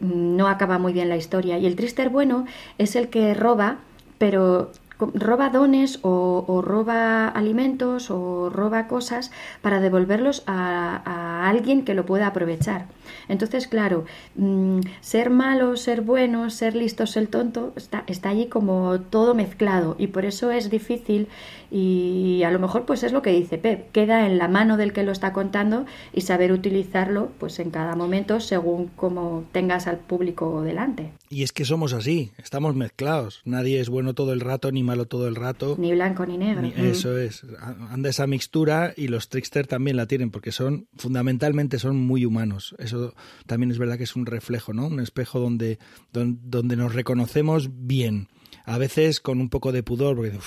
[0.00, 1.58] no acaba muy bien la historia.
[1.58, 2.46] Y el trickster bueno
[2.78, 3.78] es el que roba,
[4.18, 9.30] pero roba dones o, o, roba alimentos o roba cosas
[9.62, 12.86] para devolverlos a alguien que lo pueda aprovechar.
[13.28, 14.04] Entonces, claro,
[14.36, 19.96] mmm, ser malo, ser bueno, ser listo, ser tonto, está, está allí como todo mezclado
[19.98, 21.28] y por eso es difícil
[21.70, 24.92] y a lo mejor pues es lo que dice Pep, queda en la mano del
[24.92, 29.98] que lo está contando y saber utilizarlo pues en cada momento según como tengas al
[29.98, 31.12] público delante.
[31.28, 35.06] Y es que somos así, estamos mezclados, nadie es bueno todo el rato ni malo
[35.06, 35.76] todo el rato.
[35.78, 36.62] Ni blanco ni negro.
[36.62, 37.44] Ni, eso es,
[37.90, 42.74] anda esa mixtura y los trickster también la tienen porque son fundamentalmente son muy humanos.
[42.78, 42.97] Eso
[43.46, 44.86] también es verdad que es un reflejo, ¿no?
[44.86, 45.78] Un espejo donde,
[46.12, 48.28] donde, donde nos reconocemos bien.
[48.64, 50.38] A veces con un poco de pudor, porque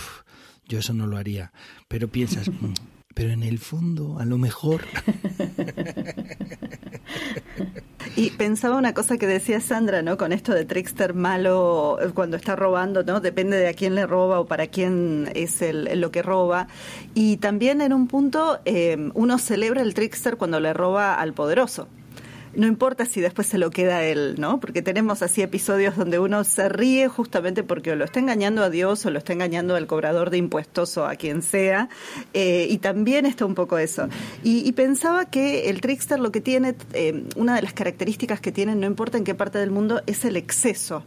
[0.67, 1.51] yo eso no lo haría.
[1.87, 2.73] Pero piensas, mm,
[3.13, 4.81] pero en el fondo, a lo mejor.
[8.15, 10.17] Y pensaba una cosa que decía Sandra, ¿no?
[10.17, 13.21] Con esto de trickster malo cuando está robando, ¿no?
[13.21, 16.67] Depende de a quién le roba o para quién es el, lo que roba.
[17.13, 21.87] Y también en un punto eh, uno celebra el trickster cuando le roba al poderoso
[22.53, 24.59] no importa si después se lo queda él, ¿no?
[24.59, 28.69] Porque tenemos así episodios donde uno se ríe justamente porque o lo está engañando a
[28.69, 31.89] Dios o lo está engañando al cobrador de impuestos o a quien sea,
[32.33, 34.07] eh, y también está un poco eso.
[34.43, 38.51] Y, y, pensaba que el trickster lo que tiene, eh, una de las características que
[38.51, 41.03] tiene, no importa en qué parte del mundo, es el exceso.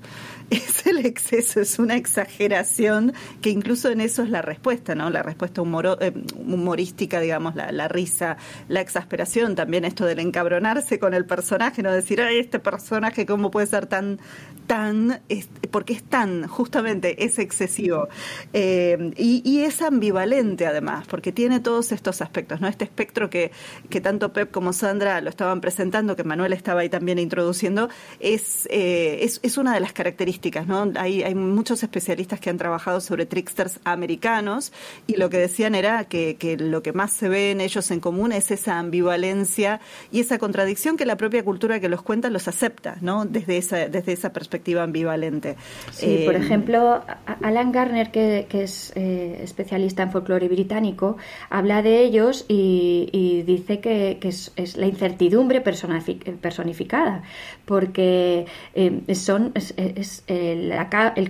[0.54, 3.12] Es el exceso, es una exageración
[3.42, 5.10] que incluso en eso es la respuesta, ¿no?
[5.10, 8.36] La respuesta eh, humorística, digamos, la, risa,
[8.68, 13.50] la exasperación, también esto del encabronarse con el personaje, no decir, ay, este personaje, ¿cómo
[13.50, 14.20] puede ser tan,
[14.68, 15.20] tan,
[15.72, 18.08] porque es tan, justamente, es excesivo.
[18.52, 22.68] Eh, y, y, es ambivalente además, porque tiene todos estos aspectos, ¿no?
[22.68, 23.50] Este espectro que,
[23.90, 27.88] que tanto Pep como Sandra lo estaban presentando, que Manuel estaba ahí también introduciendo,
[28.20, 30.92] es, eh, es, es, una de las características, ¿no?
[30.96, 34.72] Hay, hay muchos especialistas que han trabajado sobre tricksters americanos
[35.06, 38.00] y lo que decían era que, que lo que más se ve en ellos en
[38.00, 39.80] común es esa ambivalencia
[40.12, 43.24] y esa contradicción que la propia cultura que los cuenta los acepta, ¿no?
[43.24, 45.56] Desde esa, desde esa perspectiva ambivalente.
[45.92, 47.02] Sí, eh, por ejemplo,
[47.42, 51.16] Alan Garner, que, que es eh, especialista en folclore británico,
[51.50, 57.22] habla de ellos y, y dice que, que es, es, la incertidumbre personificada,
[57.64, 60.72] porque eh, son, es el,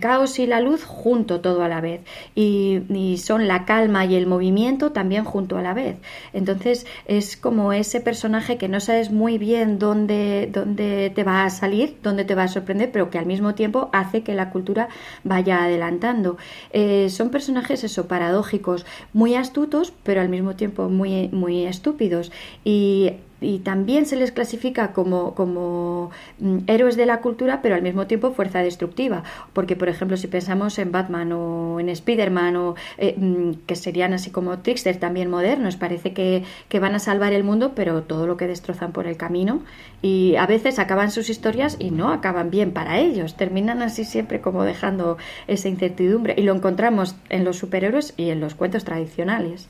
[0.01, 2.03] caos y la luz junto todo a la vez
[2.35, 5.97] y, y, son la calma y el movimiento también junto a la vez.
[6.33, 11.51] Entonces es como ese personaje que no sabes muy bien dónde, dónde te va a
[11.51, 14.89] salir, dónde te va a sorprender, pero que al mismo tiempo hace que la cultura
[15.23, 16.37] vaya adelantando.
[16.73, 22.31] Eh, son personajes eso, paradójicos, muy astutos, pero al mismo tiempo muy, muy estúpidos.
[22.65, 27.83] Y y también se les clasifica como, como mm, héroes de la cultura, pero al
[27.83, 29.23] mismo tiempo fuerza destructiva.
[29.53, 34.13] Porque, por ejemplo, si pensamos en Batman o en Spider-Man, o, eh, mm, que serían
[34.13, 38.27] así como tricksters también modernos, parece que, que van a salvar el mundo, pero todo
[38.27, 39.63] lo que destrozan por el camino.
[40.03, 43.37] Y a veces acaban sus historias y no acaban bien para ellos.
[43.37, 46.35] Terminan así siempre como dejando esa incertidumbre.
[46.37, 49.69] Y lo encontramos en los superhéroes y en los cuentos tradicionales.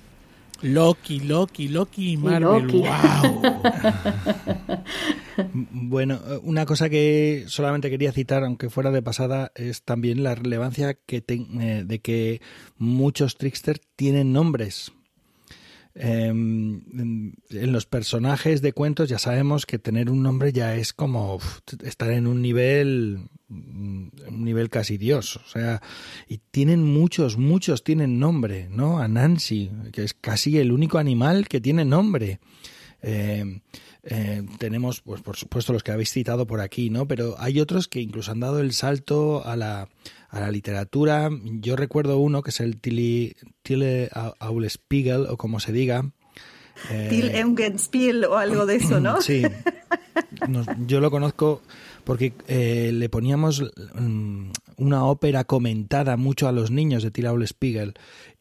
[0.65, 2.69] Loki, Loki, Loki y Marvel.
[2.69, 3.43] ¡Wow!
[5.71, 10.95] bueno, una cosa que solamente quería citar, aunque fuera de pasada, es también la relevancia
[10.95, 12.41] que eh, de que
[12.79, 14.93] muchos tricksters tienen nombres.
[15.97, 16.83] Em,
[17.51, 21.39] en los personajes de cuentos ya sabemos que tener un nombre ya es como
[21.85, 24.11] estar en un nivel un
[24.45, 25.81] nivel casi dios o sea
[26.29, 31.47] y tienen muchos muchos tienen nombre no a Nancy que es casi el único animal
[31.47, 32.41] que tiene nombre
[33.01, 33.61] em,
[34.07, 37.09] eh, tenemos, pues por supuesto, los que habéis citado por aquí, ¿no?
[37.09, 39.89] Pero hay otros que incluso han dado el salto a la,
[40.35, 41.31] a la literatura.
[41.43, 46.11] Yo recuerdo uno que es el Tilly, Tille Aulespiegel, o como se diga.
[46.91, 49.21] Eh, Till o algo de eso, ¿no?
[49.23, 49.43] Sí.
[50.87, 51.63] yo lo conozco
[52.03, 53.63] porque eh, le poníamos
[53.95, 57.95] mm, una ópera comentada mucho a los niños de Till Spiegel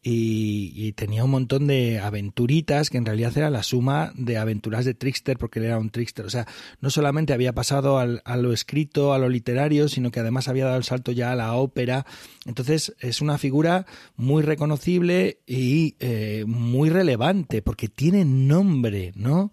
[0.05, 4.93] y, tenía un montón de aventuritas que en realidad era la suma de aventuras de
[4.93, 6.25] Trickster porque él era un Trickster.
[6.25, 6.45] O sea,
[6.81, 10.77] no solamente había pasado a lo escrito, a lo literario, sino que además había dado
[10.77, 12.05] el salto ya a la ópera.
[12.45, 13.85] Entonces es una figura
[14.17, 19.51] muy reconocible y eh, muy relevante porque tiene nombre, ¿no?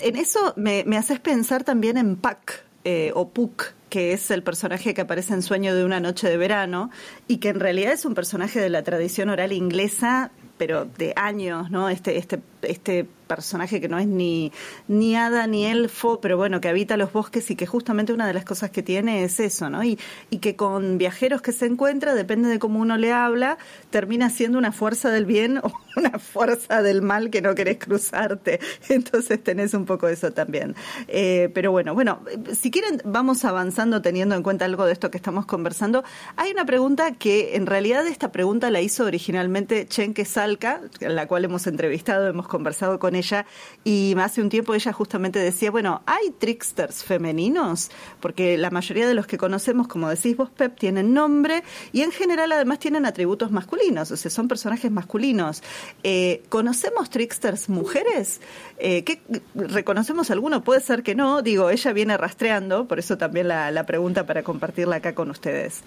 [0.00, 2.52] En eso me, haces pensar también en Puck
[2.84, 6.38] eh, o Puck, que es el personaje que aparece en Sueño de una noche de
[6.38, 6.90] verano
[7.28, 11.70] y que en realidad es un personaje de la tradición oral inglesa, pero de años,
[11.70, 11.90] ¿no?
[11.90, 14.50] Este, este, este personaje que no es ni,
[14.88, 18.34] ni hada ni elfo, pero bueno, que habita los bosques y que justamente una de
[18.34, 19.84] las cosas que tiene es eso, ¿no?
[19.84, 23.56] Y, y que con viajeros que se encuentra, depende de cómo uno le habla,
[23.90, 28.58] termina siendo una fuerza del bien o una fuerza del mal que no querés cruzarte.
[28.88, 30.74] Entonces tenés un poco eso también.
[31.06, 32.18] Eh, pero bueno, bueno,
[32.52, 36.02] si quieren, vamos avanzando teniendo en cuenta algo de esto que estamos conversando.
[36.34, 41.44] Hay una pregunta que en realidad esta pregunta la hizo originalmente Chenke Salka, la cual
[41.44, 43.46] hemos entrevistado, hemos conversado con ella ella
[43.84, 47.90] y hace un tiempo ella justamente decía, bueno, ¿hay tricksters femeninos?
[48.20, 52.10] Porque la mayoría de los que conocemos, como decís vos, Pep, tienen nombre y en
[52.10, 55.62] general además tienen atributos masculinos, o sea, son personajes masculinos.
[56.02, 58.40] Eh, ¿Conocemos tricksters mujeres?
[58.78, 59.20] Eh, ¿qué,
[59.54, 60.64] ¿Reconocemos alguno?
[60.64, 64.96] Puede ser que no, digo, ella viene rastreando, por eso también la, pregunta para compartirla
[64.96, 65.82] acá con ustedes.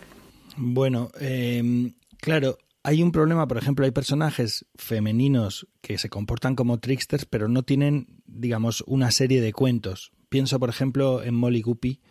[0.58, 6.80] Bueno, eh, claro, hay un problema, por ejemplo, hay personajes femeninos que se comportan como
[6.80, 10.12] tricksters, pero no tienen, digamos, una serie de cuentos.
[10.28, 12.02] Pienso, por ejemplo, en Molly Guppy,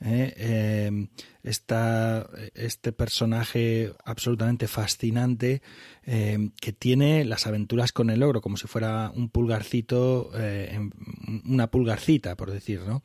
[0.00, 0.32] ¿eh?
[0.36, 1.08] eh
[1.42, 5.62] este personaje absolutamente fascinante
[6.04, 10.90] eh, que tiene las aventuras con el ogro, como si fuera un pulgarcito, eh,
[11.44, 13.04] una pulgarcita, por decir, ¿no?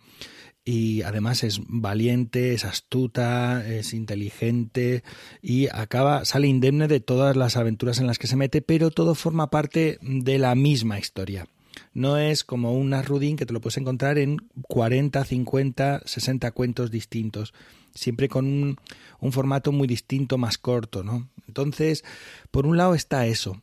[0.63, 5.04] Y además es valiente, es astuta, es inteligente
[5.41, 9.15] y acaba sale indemne de todas las aventuras en las que se mete, pero todo
[9.15, 11.47] forma parte de la misma historia.
[11.93, 16.91] No es como un Rudin que te lo puedes encontrar en 40, 50, 60 cuentos
[16.91, 17.54] distintos,
[17.93, 18.78] siempre con un,
[19.19, 21.30] un formato muy distinto, más corto, ¿no?
[21.47, 22.04] Entonces,
[22.52, 23.62] por un lado está eso.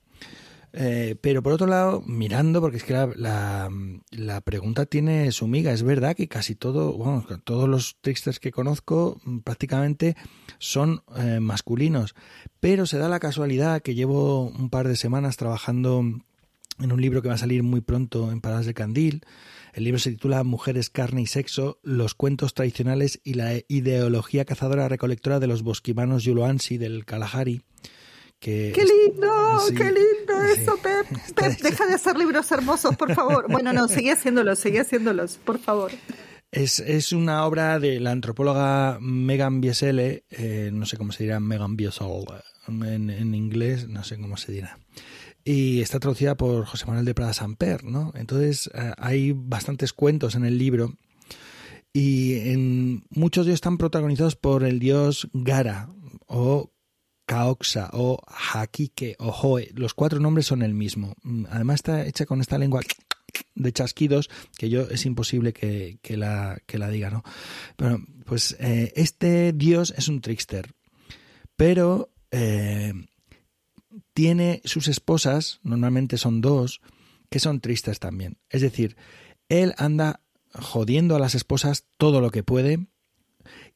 [0.72, 3.70] Eh, pero por otro lado, mirando, porque es que la,
[4.10, 8.52] la, pregunta tiene su miga, es verdad que casi todo, bueno, todos los tricksters que
[8.52, 10.16] conozco mm, prácticamente
[10.58, 12.14] son eh, masculinos,
[12.60, 16.04] pero se da la casualidad que llevo un par de semanas trabajando
[16.80, 19.22] en un libro que va a salir muy pronto en Paradas de Candil.
[19.72, 24.88] El libro se titula Mujeres, carne y sexo, los cuentos tradicionales y la ideología cazadora
[24.88, 27.62] recolectora de los bosquimanos Yuloansi del Kalahari.
[28.40, 29.28] ¡Qué lindo!
[29.76, 31.06] ¡Qué lindo eso, Pep!
[31.34, 33.50] Pep, deja de hacer libros hermosos, por favor.
[33.50, 35.90] Bueno, no, seguí haciéndolos, seguí haciéndolos, por favor.
[36.50, 41.40] Es, es una obra de la antropóloga Megan Biesele, eh, no sé cómo se dirá
[41.40, 42.24] Megan Biesel
[42.68, 44.78] en, en, inglés, no sé cómo se dirá.
[45.44, 48.12] Y está traducida por José Manuel de Prada Samper, ¿no?
[48.14, 50.94] Entonces eh, hay bastantes cuentos en el libro
[51.92, 55.90] y en muchos de ellos están protagonizados por el dios Gara
[56.26, 56.70] o
[57.28, 59.70] Kaoxa o Hakike o Hoe.
[59.74, 61.14] Los cuatro nombres son el mismo.
[61.22, 62.80] Mm, además está hecha con esta lengua
[63.54, 67.22] de chasquidos que yo es imposible que, la, que la diga, ¿no?
[67.76, 70.72] Bueno, pues eh, este dios es un trickster,
[71.54, 72.94] pero eh,
[74.14, 76.80] tiene sus esposas, normalmente son dos,
[77.28, 78.38] que son tristes también.
[78.48, 78.96] Es decir,
[79.50, 80.22] él anda
[80.54, 82.86] jodiendo a las esposas todo lo que puede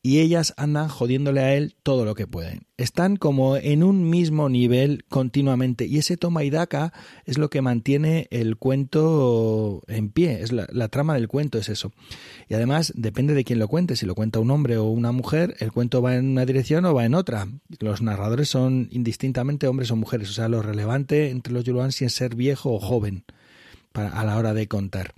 [0.05, 2.67] y ellas andan jodiéndole a él todo lo que pueden.
[2.77, 6.93] Están como en un mismo nivel continuamente y ese toma y daca
[7.25, 11.93] es lo que mantiene el cuento en pie, es la, trama del cuento es eso.
[12.49, 15.55] Y además depende de quién lo cuente, si lo cuenta un hombre o una mujer,
[15.61, 17.47] el cuento va en una dirección o va en otra.
[17.79, 22.13] Los narradores son indistintamente hombres o mujeres, o sea, lo relevante entre los Yuluansi es
[22.13, 23.25] ser viejo o joven
[23.93, 25.15] para, a la hora de contar.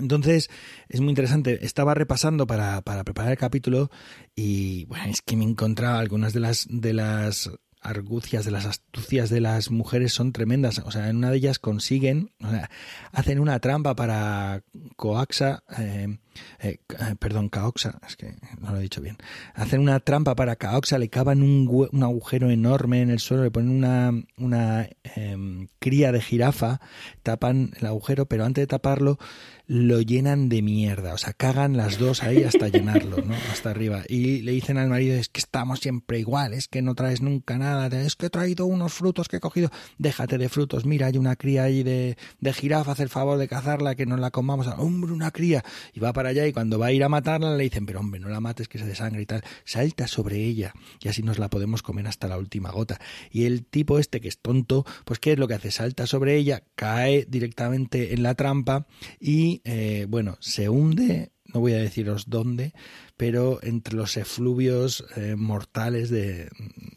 [0.00, 0.50] Entonces,
[0.88, 1.64] es muy interesante.
[1.64, 3.90] Estaba repasando para, para preparar el capítulo
[4.34, 9.30] y bueno, es que me encontraba algunas de las de las argucias, de las astucias
[9.30, 10.80] de las mujeres son tremendas.
[10.84, 12.30] O sea, en una de ellas consiguen,
[13.12, 14.62] hacen una trampa para
[14.96, 16.18] Coaxa, eh,
[16.60, 19.16] eh, eh, perdón, Caoxa, es que no lo he dicho bien.
[19.54, 23.50] Hacen una trampa para Caoxa, le cavan un, un agujero enorme en el suelo, le
[23.50, 26.80] ponen una, una em, cría de jirafa,
[27.22, 29.18] tapan el agujero, pero antes de taparlo
[29.72, 33.36] lo llenan de mierda, o sea, cagan las dos ahí hasta llenarlo, ¿no?
[33.52, 34.02] Hasta arriba.
[34.08, 37.56] Y le dicen al marido, es que estamos siempre igual, es que no traes nunca
[37.56, 41.18] nada, es que he traído unos frutos que he cogido, déjate de frutos, mira, hay
[41.18, 44.66] una cría ahí de, de jirafa, haz el favor de cazarla, que nos la comamos,
[44.76, 45.64] hombre, una cría,
[45.94, 48.20] y va para allá y cuando va a ir a matarla le dicen, pero hombre,
[48.20, 51.48] no la mates, que se sangre y tal, salta sobre ella y así nos la
[51.48, 53.00] podemos comer hasta la última gota.
[53.30, 55.70] Y el tipo este que es tonto, pues ¿qué es lo que hace?
[55.70, 58.86] Salta sobre ella, cae directamente en la trampa
[59.18, 62.72] y eh, bueno, se hunde, no voy a deciros dónde,
[63.16, 66.48] pero entre los efluvios eh, mortales de,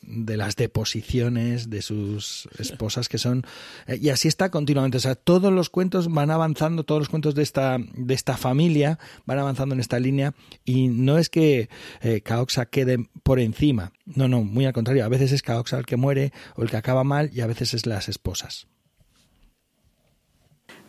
[0.02, 3.46] de, las deposiciones de sus esposas que son
[3.88, 4.98] eh, y así está continuamente.
[4.98, 9.00] O sea todos los cuentos van avanzando todos los cuentos de esta de esta familia
[9.26, 10.34] van avanzando en esta línea
[10.64, 11.70] y no es que
[12.02, 13.92] eh, Caoxa quede por encima.
[14.06, 15.06] No no muy al contrario.
[15.06, 17.74] A veces es Caoxa el que muere o el que acaba mal y a veces
[17.74, 18.68] es las esposas.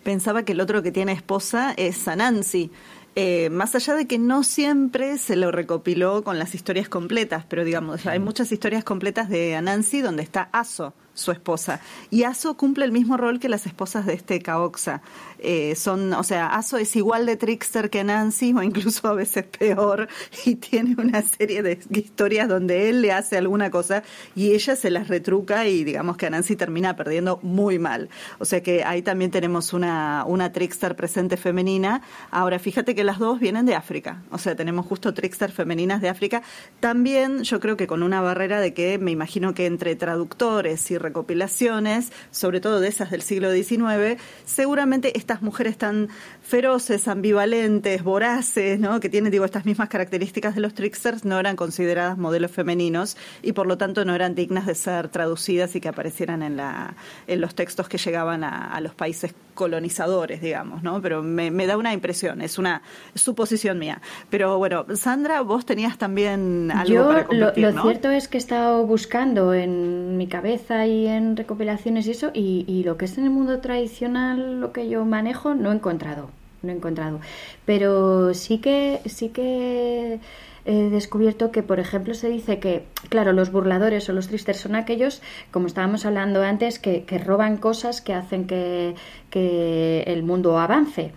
[0.05, 2.71] Pensaba que el otro que tiene esposa es Anansi.
[3.17, 7.65] Eh, más allá de que no siempre se lo recopiló con las historias completas, pero
[7.65, 11.81] digamos, hay muchas historias completas de Anansi donde está Aso su esposa.
[12.11, 15.01] Y Aso cumple el mismo rol que las esposas de este Caoxa.
[15.39, 19.45] Eh, son, o sea, Aso es igual de trickster que Nancy, o incluso a veces
[19.45, 20.09] peor,
[20.45, 24.03] y tiene una serie de historias donde él le hace alguna cosa
[24.35, 28.09] y ella se las retruca y digamos que Nancy termina perdiendo muy mal.
[28.39, 32.03] O sea que ahí también tenemos una, una trickster presente femenina.
[32.31, 34.23] Ahora, fíjate que las dos vienen de África.
[34.31, 36.43] O sea, tenemos justo trickster femeninas de África.
[36.81, 40.99] También yo creo que con una barrera de que me imagino que entre traductores y
[41.05, 46.09] recopilaciones, sobre todo de esas del siglo XIX, seguramente estas mujeres tan
[46.45, 49.01] feroces, ambivalentes, voraces, ¿no?
[49.01, 53.53] que tienen digo, estas mismas características de los tricksters, no eran consideradas modelos femeninos y
[53.53, 56.95] por lo tanto no eran dignas de ser traducidas y que aparecieran en, la,
[57.27, 61.01] en los textos que llegaban a, los países colonizadores, digamos, ¿no?
[61.01, 62.83] Pero me, da una impresión, es una
[63.15, 64.03] suposición mía.
[64.29, 68.41] Pero bueno, Sandra, vos tenías también algo para compartir, lo, lo cierto es que he
[68.41, 73.25] estado buscando en mi cabeza y en recopilaciones y eso, y, lo que es en
[73.25, 76.31] el mundo tradicional, lo que yo manejo, no he encontrado,
[76.65, 77.21] no he encontrado.
[77.65, 80.19] Pero sí que, sí que
[80.65, 84.75] he descubierto que, por ejemplo, se dice que, claro, los burladores o los tristes son
[84.75, 88.95] aquellos, como estábamos hablando antes, que, que roban cosas que hacen que,
[89.31, 91.13] que el mundo avance,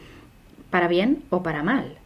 [0.69, 1.97] para bien o para mal.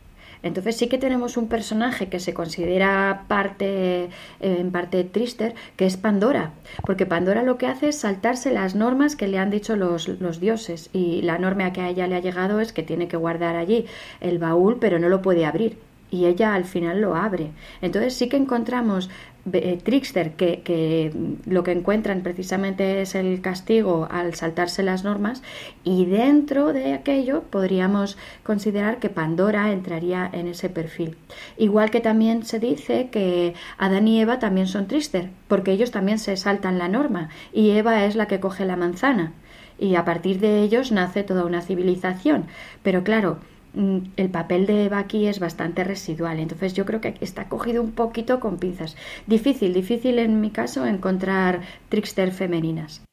[0.44, 5.98] Entonces sí que tenemos un personaje que se considera parte, en parte trister, que es
[5.98, 6.52] Pandora,
[6.86, 10.40] porque Pandora lo que hace es saltarse las normas que le han dicho los, los
[10.40, 13.56] dioses y la norma que a ella le ha llegado es que tiene que guardar
[13.56, 13.86] allí
[14.20, 17.52] el baúl pero no lo puede abrir y ella al final lo abre.
[17.82, 19.10] Entonces sí que encontramos
[19.54, 21.12] eh, Trickster que, que,
[21.46, 25.42] lo que encuentran precisamente es el castigo al saltarse las normas
[25.84, 31.18] y dentro de aquello podríamos considerar que Pandora entraría en ese perfil.
[31.58, 36.20] Igual que también se dice que Adán y Eva también son Trickster porque ellos también
[36.20, 39.34] se saltan la norma y Eva es la que coge la manzana
[39.80, 42.46] y a partir de ellos nace toda una civilización.
[42.84, 43.40] Pero claro,
[43.74, 46.40] el papel de Eva aquí es bastante residual.
[46.40, 48.96] Entonces yo creo que está cogido un poquito con pinzas.
[49.28, 53.04] Difícil, difícil en mi caso encontrar trickster femeninas.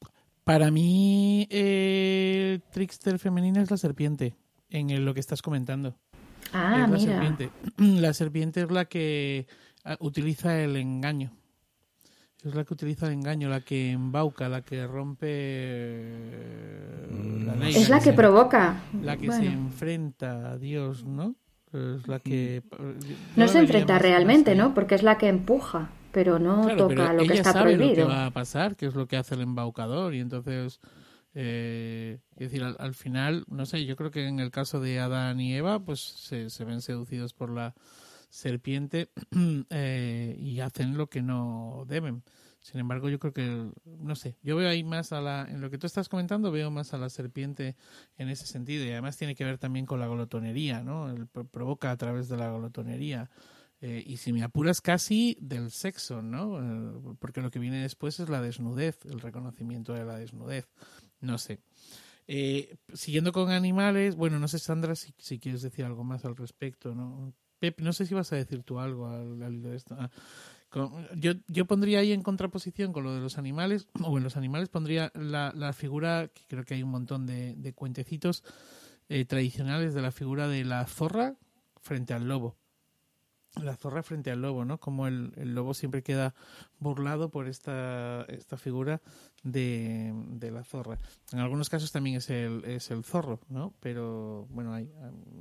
[0.44, 4.34] Para mí, eh, trickster femenina es la serpiente,
[4.70, 5.94] en lo que estás comentando.
[6.52, 7.12] Ah, es la mira.
[7.12, 7.50] serpiente.
[8.00, 9.46] La serpiente es la que
[9.84, 11.32] ah, utiliza el engaño.
[12.44, 17.06] Es la que utiliza el engaño, la que embauca, la que rompe eh,
[17.44, 17.74] la ley.
[17.74, 18.82] Es la que se- provoca.
[19.02, 19.42] La que Bueno.
[19.44, 21.34] se enfrenta a Dios, ¿no?
[21.72, 22.62] Es la que...
[22.70, 24.54] yo No se enfrenta más- realmente.
[24.54, 24.74] ¿no?
[24.74, 28.04] Porque es la que empuja, pero no Claro, pero toca lo que está sabe prohibido.
[28.04, 30.80] lo que va a pasar, que es lo que hace el embaucador, y entonces,
[31.34, 34.98] eh, es decir, al, al final, no sé, yo creo que en el caso de
[35.00, 37.74] Adán y Eva, pues se, se ven seducidos por la
[38.30, 39.08] serpiente
[39.70, 42.22] eh, hacen lo que no deben.
[42.60, 45.70] Sin embargo, yo creo que, no sé, yo veo ahí más a la, en lo
[45.70, 47.76] que tú estás comentando, veo más a la serpiente
[48.16, 51.08] en ese sentido, y además tiene que ver también con la glotonería, ¿no?
[51.10, 53.30] El- provoca a través de la glotonería.
[53.80, 56.58] Eh, y si me apuras casi del sexo, ¿no?
[56.60, 60.68] Eh, porque lo que viene después es la desnudez, el reconocimiento de la desnudez.
[61.20, 61.60] No sé.
[62.26, 66.94] Eh, siguiendo con animales, bueno, no sé, Sandra, si quieres decir algo más al respecto,
[66.94, 67.32] ¿no?
[67.58, 69.96] Pep, no sé si vas a decir tú algo al, al de esto.
[69.98, 70.10] Ah,
[71.16, 74.68] yo, yo pondría ahí en contraposición con lo de los animales, o en los animales
[74.68, 78.44] pondría la, la figura, que creo que hay un montón de, de cuentecitos
[79.08, 81.36] eh, tradicionales de la figura de la zorra
[81.80, 82.56] frente al lobo
[83.62, 84.78] la zorra frente al lobo, ¿no?
[84.78, 86.34] Como el, el lobo siempre queda
[86.78, 89.00] burlado por esta, esta figura
[89.42, 90.98] de, de la zorra.
[91.32, 93.74] En algunos casos también es el, es el zorro, ¿no?
[93.80, 94.92] Pero bueno, hay,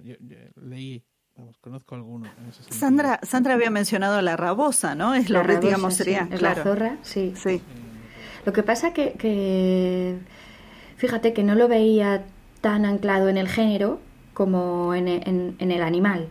[0.03, 0.15] yo
[0.55, 1.03] leí,
[1.37, 2.25] vamos, conozco alguno.
[2.39, 2.79] En ese sentido.
[2.79, 5.13] Sandra, Sandra había mencionado la rabosa, ¿no?
[5.15, 6.27] Es lo La que, rabosa, digamos, sí, sería.
[6.31, 6.57] es claro.
[6.57, 7.33] la zorra, sí.
[7.35, 7.61] Sí.
[8.45, 10.17] Lo que pasa que, que,
[10.97, 12.25] fíjate que no lo veía
[12.61, 13.99] tan anclado en el género
[14.33, 16.29] como en, en- en el animal.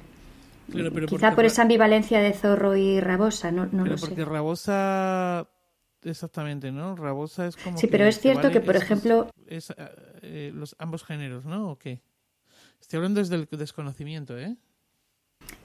[0.70, 4.00] Claro, pero Quizá porque por esa ambivalencia de zorro y rabosa, no, no Pero lo
[4.00, 4.24] porque sé.
[4.24, 5.46] rabosa,
[6.02, 6.96] exactamente, ¿no?
[6.96, 7.78] Rabosa es como.
[7.78, 9.74] Sí, pero es cierto que, por es- ejemplo- Es, eh,
[10.22, 11.70] eh, los ambos géneros, ¿no?
[11.70, 12.02] ¿O qué?
[12.80, 14.56] Estoy hablando desde el desconocimiento, ¿eh?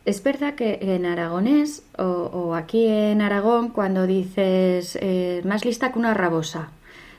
[0.03, 5.99] Es verdad que en aragonés o, aquí en Aragón, cuando dices eh, más lista que
[5.99, 6.71] una rabosa,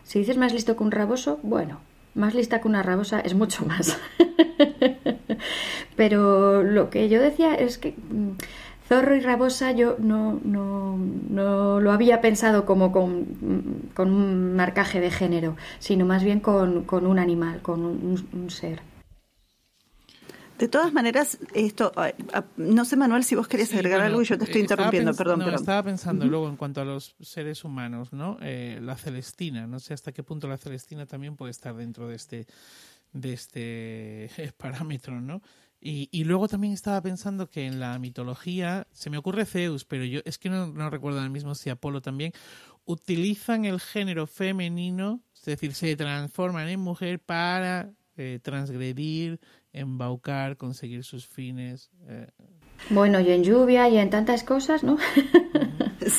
[0.03, 1.79] si dices más listo que un raboso, bueno,
[2.15, 3.99] más lista que una rabosa es mucho más.
[5.97, 8.31] Pero lo que yo decía es que mm,
[8.89, 10.99] zorro y rabosa yo no, no,
[11.31, 16.41] no lo había pensado como con, mm, con un marcaje de género, sino más bien
[16.41, 18.81] con, con un animal, con un ser.
[20.63, 21.93] De todas maneras, esto,
[22.57, 24.63] no sé, Manuel, si vos querías Sí, agregar bueno, algo y yo te estoy eh,
[24.63, 28.39] interrumpiendo, perdón, no, pero estaba pensando luego en cuanto a los seres humanos, ¿no?
[28.41, 32.15] Eh, la Celestina, no sé hasta qué punto la Celestina también puede estar dentro de
[32.15, 32.47] este
[33.13, 35.43] de este parámetro, ¿no?
[35.81, 40.05] Y, y luego también estaba pensando que en la mitología, se me ocurre Zeus, pero
[40.05, 42.33] yo es que no, no recuerdo ahora mismo si Apolo también,
[42.85, 49.41] utilizan el género femenino, es decir, se transforman en mujer para eh, transgredir,
[49.73, 51.91] embaucar, conseguir sus fines.
[52.09, 52.29] eh,
[52.91, 54.97] Bueno, y en lluvia y en tantas cosas, ¿no?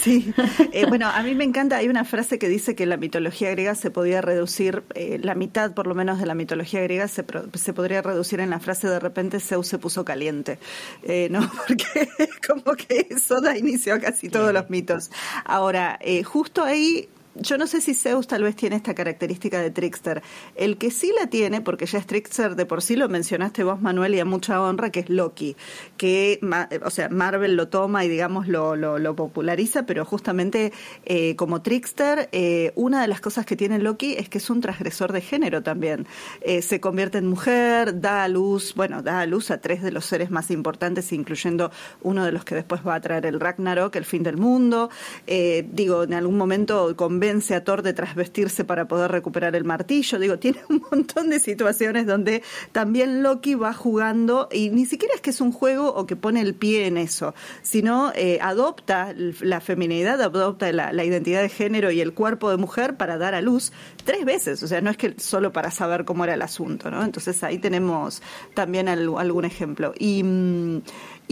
[0.01, 0.33] Sí,
[0.71, 3.75] Eh, bueno, a mí me encanta, hay una frase que dice que la mitología griega
[3.75, 7.73] se podía reducir, eh, la mitad por lo menos de la mitología griega se, se
[7.73, 10.57] podría reducir en la frase de repente Zeus se puso caliente,
[11.03, 11.41] Eh, ¿no?
[11.67, 12.07] Porque
[12.47, 15.11] como que eso da inicio a casi todos los mitos.
[15.45, 17.09] Ahora, justo ahí...
[17.35, 20.21] Yo no sé si Zeus tal vez tiene esta característica de trickster.
[20.55, 23.81] El que sí la tiene, porque ya es trickster de por sí, lo mencionaste vos,
[23.81, 25.55] Manuel, y a mucha honra, que es Loki.
[25.97, 26.39] Que,
[26.85, 30.73] o sea, Marvel lo toma y, digamos, lo, populariza, pero justamente
[31.05, 34.61] eh, como trickster, eh, una de las cosas que tiene Loki es que es un
[34.61, 36.05] transgresor de género también.
[36.41, 39.91] Eh, se convierte en mujer, da a luz, bueno, da a luz a tres de
[39.91, 41.71] los seres más importantes, incluyendo
[42.01, 44.89] uno de los que después va a traer el Ragnarok, el fin del mundo.
[45.25, 50.19] Digo, en algún momento convence a Thor de trasvestirse para poder recuperar el martillo.
[50.19, 52.43] Digo, tiene un montón de situaciones donde
[52.73, 56.41] también Loki va jugando y ni siquiera es que es un juego o que pone
[56.41, 61.91] el pie en eso, sino eh, adopta la feminidad, adopta la, la identidad de género
[61.91, 63.71] y el cuerpo de mujer para dar a luz
[64.03, 64.61] tres veces.
[64.61, 67.05] O sea, no es que solo para saber cómo era el asunto, ¿no?
[67.05, 68.21] Entonces ahí tenemos
[68.53, 69.93] también al- algún ejemplo.
[69.97, 70.23] Y.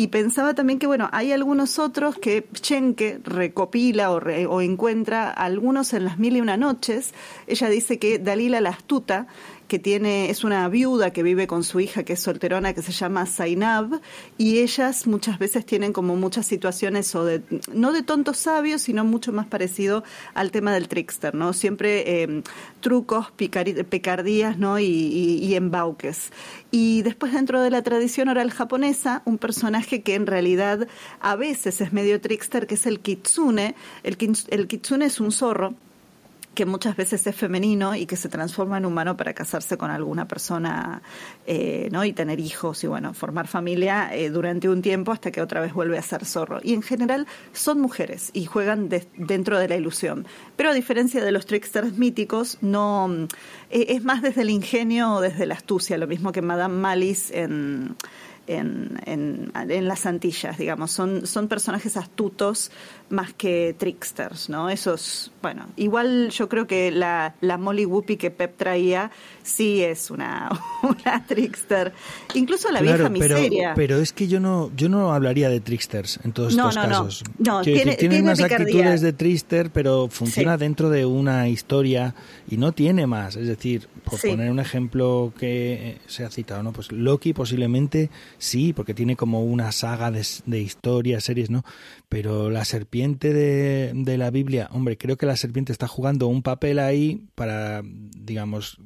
[0.01, 5.29] y pensaba también que, bueno, hay algunos otros que Schenke recopila o, re- o encuentra,
[5.29, 7.13] algunos en las mil y una noches.
[7.45, 9.27] Ella dice que Dalila la astuta,
[9.71, 12.91] que tiene, es una viuda que vive con su hija que es solterona, que se
[12.91, 14.01] llama Zainab,
[14.37, 17.25] y ellas muchas veces tienen como muchas situaciones, o
[17.71, 20.03] no de tontos sabios, sino mucho más parecido
[20.33, 21.53] al tema del trickster, ¿no?
[21.53, 22.43] Siempre eh,
[22.81, 24.77] trucos, picardías, ¿no?
[24.77, 26.33] Y, embauques.
[26.69, 30.85] Y después dentro de la tradición oral japonesa, un personaje que en realidad
[31.21, 33.75] a veces es medio trickster, que es el kitsune.
[34.03, 34.17] El,
[34.49, 35.75] el kitsune es un zorro
[36.53, 40.27] que muchas veces es femenino y que se transforma en humano para casarse con alguna
[40.27, 41.01] persona
[41.47, 42.03] eh, ¿no?
[42.03, 45.73] y tener hijos y bueno, formar familia eh, durante un tiempo hasta que otra vez
[45.73, 46.59] vuelve a ser zorro.
[46.61, 50.27] Y en general son mujeres y juegan dentro de la ilusión.
[50.57, 53.09] Pero a diferencia de los tricksters míticos, no
[53.69, 57.41] eh, es más desde el ingenio o desde la astucia, lo mismo que Madame Malice
[57.41, 57.95] en
[58.47, 60.91] en, en, las Antillas, digamos.
[60.91, 62.71] Son, son personajes astutos
[63.11, 64.69] más que tricksters, ¿no?
[64.69, 69.11] Esos, bueno, igual yo creo que la, la Molly Whoopi que Pep traía
[69.43, 70.49] sí es una,
[70.83, 71.91] una trickster.
[72.33, 73.73] Incluso la vieja miseria.
[73.75, 77.23] Pero es que yo no, yo no hablaría de tricksters en todos estos casos.
[77.37, 82.15] No, no, tiene, tiene, unas actitudes de trickster, pero funciona dentro de una historia
[82.49, 83.35] y no tiene más.
[83.35, 86.71] Es decir, por poner un ejemplo que se ha citado, ¿no?
[86.71, 91.63] Pues Loki posiblemente sí, porque tiene como una saga de, de historias, series, ¿no?
[92.07, 93.00] Pero la serpiente
[93.33, 98.77] de, la Biblia, hombre, creo que la serpiente está jugando un papel ahí para, digamos,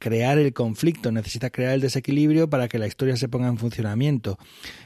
[0.00, 4.38] crear el conflicto, necesita crear el desequilibrio para que la historia se ponga en funcionamiento.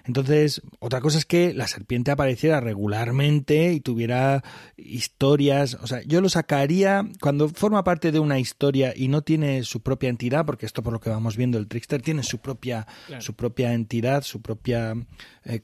[0.04, 4.42] Entonces, otra cosa es que la serpiente apareciera regularmente y tuviera
[4.76, 9.62] historias, o sea, yo lo sacaría cuando forma parte de una historia y no tiene
[9.62, 12.88] su propia entidad, porque esto por lo que vamos viendo, el trickster tiene su propia,
[13.20, 14.96] su propia entidad, su propia
[15.44, 15.60] eh,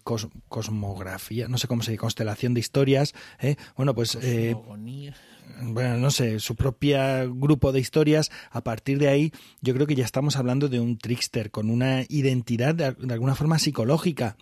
[0.49, 3.57] cosmografía, no sé cómo se dice, constelación de historias, ¿eh?
[3.77, 4.17] bueno, pues...
[4.23, 4.55] Eh,
[5.63, 6.99] bueno, no sé, su propio
[7.35, 10.99] grupo de historias, a partir de ahí yo creo que ya estamos hablando de un
[10.99, 14.37] trickster con una identidad de, alguna forma psicológica,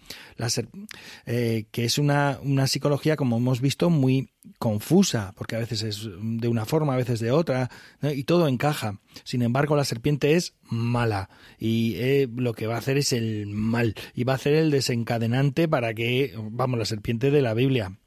[1.26, 6.09] eh, que es una, una psicología, como hemos visto, muy confusa, porque a veces es
[6.20, 7.70] de una forma, a veces de otra,
[8.02, 9.00] y todo encaja.
[9.24, 11.28] Sin embargo, la serpiente es mala
[11.59, 14.70] y eh, lo que va a hacer es el mal y va a hacer el
[14.70, 17.98] desencadenante para que, vamos, la serpiente de la Biblia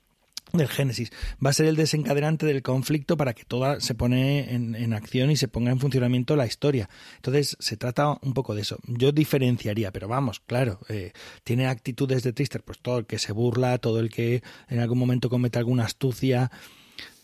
[0.53, 1.11] del Génesis.
[1.43, 5.37] Va a ser el desencadenante del conflicto para que toda se pone en, acción y
[5.37, 6.89] se ponga en funcionamiento la historia.
[7.15, 8.77] Entonces, se trata un poco de eso.
[8.87, 13.31] Yo diferenciaría, pero vamos, claro, eh, tiene actitudes de Trister, pues todo el que se
[13.31, 16.51] burla, todo el que en algún momento comete alguna astucia,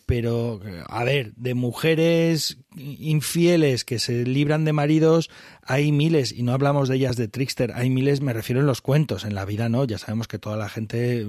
[0.08, 5.28] pero a ver, de mujeres infieles que se libran de maridos
[5.70, 8.80] hay miles, y no hablamos de ellas de Trickster, hay miles, me refiero en los
[8.80, 11.26] cuentos, en la vida no, ya sabemos que toda la gente,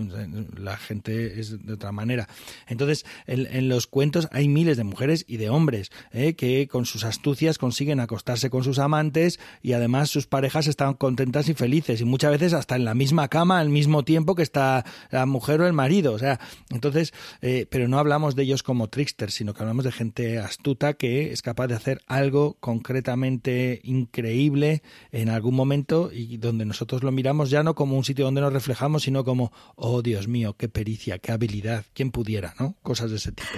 [0.58, 2.30] la gente es de otra manera.
[2.66, 6.36] Entonces, en, los cuentos hay miles de mujeres y de hombres ¿eh?
[6.36, 11.50] que con sus astucias consiguen acostarse con sus amantes y además sus parejas están contentas
[11.50, 14.86] y felices, y muchas veces hasta en la misma cama al mismo tiempo que está
[15.12, 16.14] la mujer o el marido.
[16.14, 19.92] O sea, entonces, eh, pero no hablamos de ellos como Trickster, sino que hablamos de
[19.92, 26.38] gente astuta que es capaz de hacer algo concretamente increíble increíble en algún momento y
[26.38, 30.02] donde nosotros lo miramos ya no como un sitio donde nos reflejamos, sino como, oh
[30.02, 32.76] Dios mío, qué pericia, qué habilidad, quién pudiera, ¿no?
[32.84, 33.58] Cosas de ese tipo.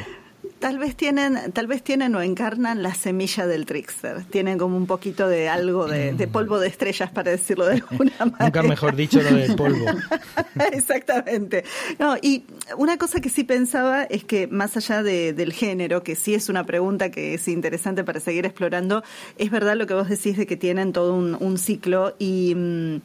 [0.61, 4.23] Tal vez tienen, tal vez tienen o encarnan la semilla del trickster.
[4.25, 6.31] Tienen como un poquito de algo de, mm.
[6.31, 8.45] polvo de estrellas, para decirlo de alguna manera.
[8.45, 9.85] Nunca mejor dicho lo del polvo.
[10.71, 11.63] Exactamente.
[11.97, 12.43] No, y
[12.77, 16.63] una cosa que sí pensaba es que más allá del género, que sí es una
[16.63, 19.03] pregunta que es interesante para seguir explorando,
[19.39, 23.01] es verdad lo que vos decís de que tienen todo un, un ciclo y mm,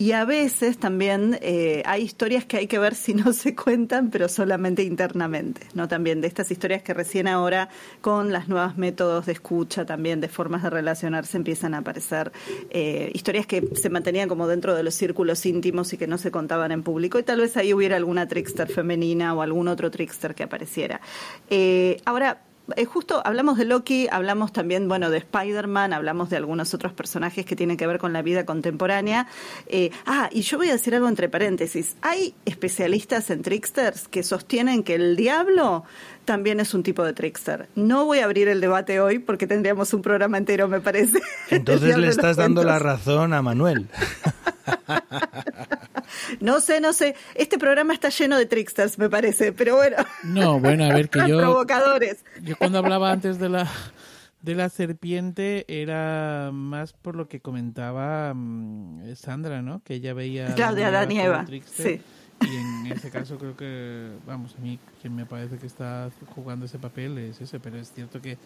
[0.00, 4.08] y a veces también eh, hay historias que hay que ver si no se cuentan,
[4.08, 5.88] pero solamente internamente, ¿no?
[5.88, 7.68] También de estas historias que recién ahora,
[8.00, 12.32] con las nuevos métodos de escucha, también de formas de relacionarse, empiezan a aparecer
[12.70, 16.30] eh, historias que se mantenían como dentro de los círculos íntimos y que no se
[16.30, 17.18] contaban en público.
[17.18, 21.02] Y tal vez ahí hubiera alguna trickster femenina o algún otro trickster que apareciera.
[21.50, 22.40] Eh, ahora,
[22.76, 27.44] eh, justo hablamos de Loki, hablamos también, bueno, de Spider-Man, hablamos de algunos otros personajes
[27.44, 29.26] que tienen que ver con la vida contemporánea.
[29.66, 31.96] Eh, ah, y yo voy a decir algo entre paréntesis.
[32.02, 35.84] Hay especialistas en tricksters que sostienen que el diablo
[36.24, 37.68] también es un tipo de trickster.
[37.74, 41.20] No voy a abrir el debate hoy porque tendríamos un programa entero, me parece.
[41.50, 43.88] Entonces le estás dando la razón a Manuel.
[46.40, 47.14] No sé, no sé.
[47.34, 49.96] Este programa está lleno de tricksters, me parece, pero bueno.
[50.24, 51.38] No, bueno, a ver que yo.
[51.38, 52.24] Provocadores.
[52.42, 53.70] Yo cuando hablaba antes de la
[54.42, 59.82] de la serpiente era más por lo que comentaba mm, Sandra, ¿no?
[59.82, 60.54] Que ella veía.
[60.60, 61.46] Claro, de Eva.
[61.66, 62.00] Sí.
[62.42, 66.64] Y en ese caso creo que, vamos, a mí quien me parece que está jugando
[66.64, 68.38] ese papel es ese, pero es cierto que,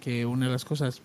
[0.00, 1.02] que una de las cosas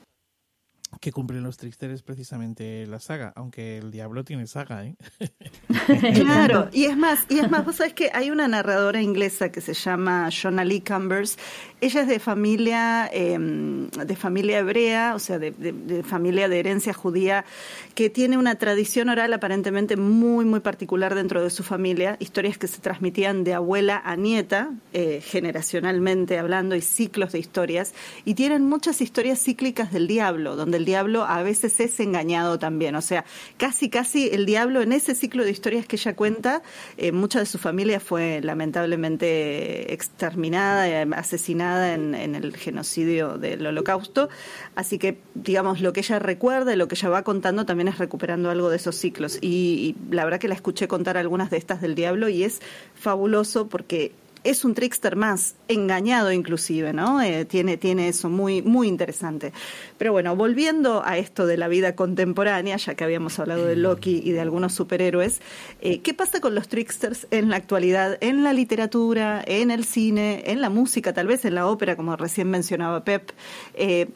[1.01, 4.95] que cumplen los tricksters precisamente la saga, aunque el diablo tiene saga, ¿eh?
[6.13, 9.61] claro, y es más, y es más, vos sabés que hay una narradora inglesa que
[9.61, 11.37] se llama Shona Lee Cumbers,
[11.81, 17.45] ella es de familia, em, de familia hebrea, o sea, de, familia de herencia judía,
[17.93, 22.67] que tiene una tradición oral aparentemente muy, muy particular dentro de su familia, historias que
[22.67, 28.67] se transmitían de abuela a nieta, eh, generacionalmente hablando, y ciclos de historias, y tienen
[28.67, 33.25] muchas historias cíclicas del diablo, donde el diablo a veces es engañado también, o sea,
[33.57, 36.61] casi, casi el diablo en ese ciclo de historias que ella cuenta,
[36.97, 44.29] eh, mucha de su familia fue lamentablemente exterminada, eh, asesinada, en, el genocidio del holocausto.
[44.75, 47.97] Así que, digamos, lo que ella recuerda y lo que ella va contando también es
[47.97, 49.37] recuperando algo de esos ciclos.
[49.41, 52.61] Y, y la verdad que la escuché contar algunas de estas del diablo y es
[52.95, 54.11] fabuloso porque
[54.45, 57.21] es un trickster más, engañado inclusive, ¿no?
[57.21, 59.51] Eh, tiene, tiene eso muy, muy interesante.
[59.97, 64.21] Pero bueno, volviendo a esto de la vida contemporánea, ya que habíamos hablado de Loki
[64.23, 65.41] y de algunos superhéroes,
[65.81, 70.43] eh, ¿qué pasa con los tricksters en la actualidad, en la literatura, en el cine,
[70.45, 73.31] en la música, tal vez en la ópera, como recién mencionaba Pep?
[73.73, 74.07] Eh,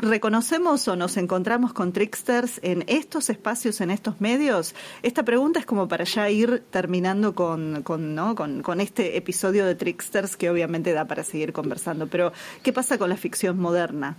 [0.00, 4.76] ¿Reconocemos o nos encontramos con tricksters en estos espacios, en estos medios?
[5.02, 8.36] Esta pregunta es como para ya ir terminando con, con, ¿no?
[8.36, 12.06] con, con este episodio de tricksters que obviamente da para seguir conversando.
[12.06, 12.32] Pero,
[12.62, 14.16] ¿qué pasa con la ficción moderna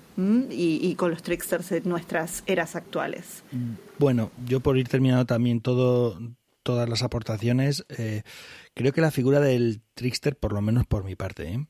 [0.50, 3.44] y, con los tricksters en nuestras eras actuales?
[3.98, 6.20] Bueno, yo por ir terminando también todo,
[6.64, 8.24] todas las aportaciones, eh,
[8.80, 11.68] creo que la figura del trickster, por lo menos por mi parte, ¿eh?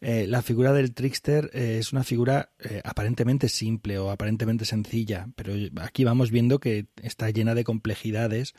[0.00, 2.50] Eh, la figura del trickster es una figura
[2.82, 8.54] aparentemente simple o aparentemente sencilla, pero aquí vamos viendo que está llena de complejidades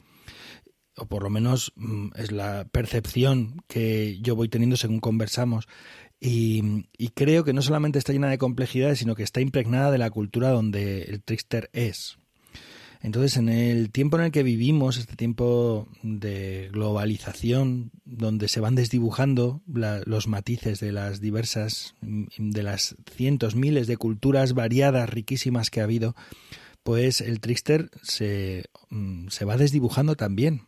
[0.95, 5.67] o por lo menos mm, es la percepción que yo voy teniendo según conversamos.
[6.21, 9.97] Y, y, creo que no solamente está llena de complejidades, sino que está impregnada de
[9.97, 12.18] la cultura donde el trickster es.
[13.01, 18.75] Entonces, en el tiempo en el que vivimos, este tiempo de globalización, donde se van
[18.75, 25.79] desdibujando los matices de las diversas, de las cientos, miles de culturas variadas, riquísimas que
[25.79, 26.13] ha habido,
[26.83, 30.63] pues el trickster se, mm, se va desdibujando también.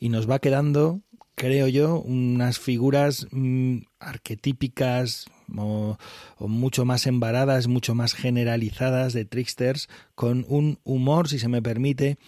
[0.00, 1.00] Y nos va quedando,
[1.36, 5.96] creo yo, unas figuras mm, arquetípicas, o,
[6.40, 12.18] mucho más embaradas, mucho más generalizadas de tricksters, con un humor, si se me permite,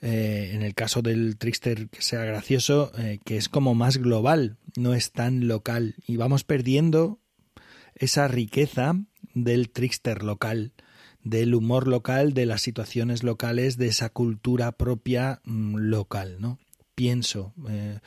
[0.00, 4.58] eh, en el caso del trickster que sea gracioso, eh, que es como más global,
[4.76, 5.96] no es tan local.
[6.06, 7.18] Y vamos perdiendo
[7.94, 8.94] esa riqueza
[9.34, 10.72] del trickster local,
[11.24, 16.58] del humor local, de las situaciones locales, de esa cultura propia mm, local, ¿no?
[16.94, 17.54] Pienso.
[17.68, 17.98] Eh,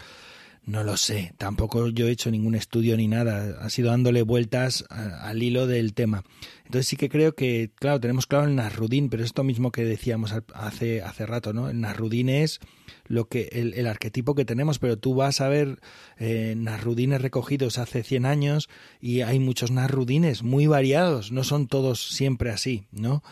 [0.63, 4.85] no lo sé, tampoco yo he hecho ningún estudio ni nada, ha sido dándole vueltas
[4.89, 6.23] al hilo del tema.
[6.65, 10.33] Entonces sí que creo que, claro, tenemos claro el Nasrudín, pero esto mismo que decíamos
[10.53, 11.69] hace, hace rato, ¿no?
[11.69, 12.59] El Nasrudín es
[13.05, 15.81] lo que, el, arquetipo que tenemos, pero tú vas a ver
[16.17, 18.69] eh, Nasrudines recogidos hace 100 años
[19.01, 23.23] y hay muchos Nasrudines muy variados, no son todos siempre así, ¿no?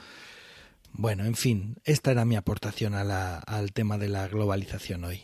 [0.91, 5.21] Bueno, en fin, esta era mi aportación al tema de la globalización hoy.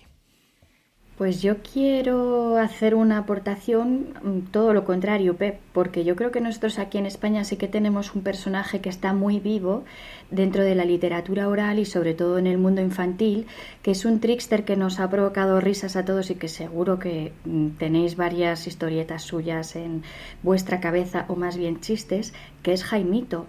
[1.18, 6.42] Pues yo quiero hacer una aportación mm, todo lo contrario, Pep, porque yo creo que
[6.42, 9.86] nosotros aquí en España sí que tenemos un personaje que está muy vivo
[10.30, 13.48] dentro de la literatura oral y sobre todo en el mundo infantil,
[13.82, 17.32] que es un trickster que nos ha provocado risas a todos y que seguro que
[17.46, 20.04] mm, tenéis varias historietas suyas en
[20.44, 23.46] vuestra cabeza o más bien chistes, que es Jaimito.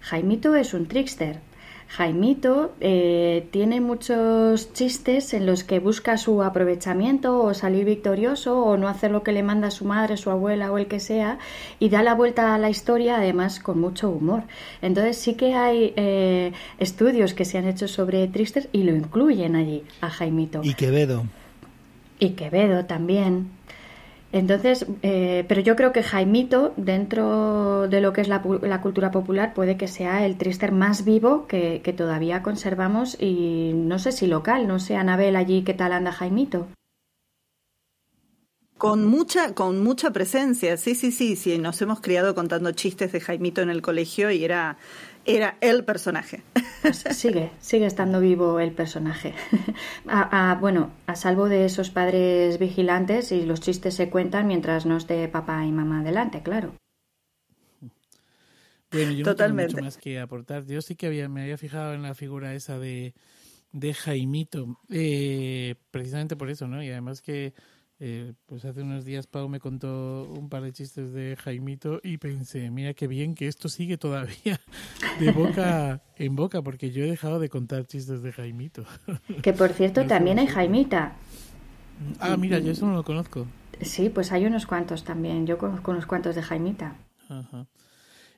[0.00, 1.40] Jaimito es un trickster,
[1.88, 8.76] Jaimito eh, tiene muchos chistes en los que busca su aprovechamiento o salir victorioso o
[8.76, 11.38] no hacer lo que le manda su madre, su abuela o el que sea
[11.78, 14.42] y da la vuelta a la historia además con mucho humor.
[14.82, 19.56] Entonces sí que hay eh, estudios que se han hecho sobre tristes y lo incluyen
[19.56, 20.60] allí a Jaimito.
[20.62, 21.24] Y Quevedo.
[22.18, 23.57] Y Quevedo también.
[24.30, 29.54] Entonces, eh, pero yo creo que Jaimito, dentro de lo que es la, cultura popular,
[29.54, 34.68] puede que sea el trister más vivo que, todavía conservamos y no sé si local,
[34.68, 36.68] no sé, Anabel, allí, ¿qué tal anda Jaimito?
[38.76, 43.20] Con mucha, con mucha presencia, sí, sí, sí, sí, nos hemos criado contando chistes de
[43.20, 44.76] Jaimito en el colegio y era
[45.28, 46.42] era el personaje.
[47.10, 49.34] Sigue, sigue estando vivo el personaje.
[50.08, 54.96] A, bueno, a salvo de esos padres vigilantes y los chistes se cuentan mientras no
[54.96, 56.74] esté papá y mamá delante, claro.
[58.90, 59.72] Bueno, yo Totalmente.
[59.72, 60.64] no tengo mucho más que aportar.
[60.64, 63.14] Yo sí que había, me había fijado en la figura esa de,
[63.72, 66.82] de Jaimito, eh, precisamente por eso, ¿no?
[66.82, 67.52] Y además que
[68.00, 72.18] Eh, pues hace unos días Pau me contó un par de chistes de Jaimito y
[72.18, 74.60] pensé, mira qué bien que esto sigue todavía
[75.18, 78.84] de boca en boca, porque yo he dejado de contar chistes de Jaimito.
[79.42, 81.16] Que por cierto, también hay Jaimita.
[82.20, 83.46] Ah, mira, yo eso no lo conozco.
[83.80, 85.46] Sí, pues hay unos cuantos también.
[85.46, 86.96] Yo conozco unos cuantos de Jaimita.
[87.28, 87.66] Ajá.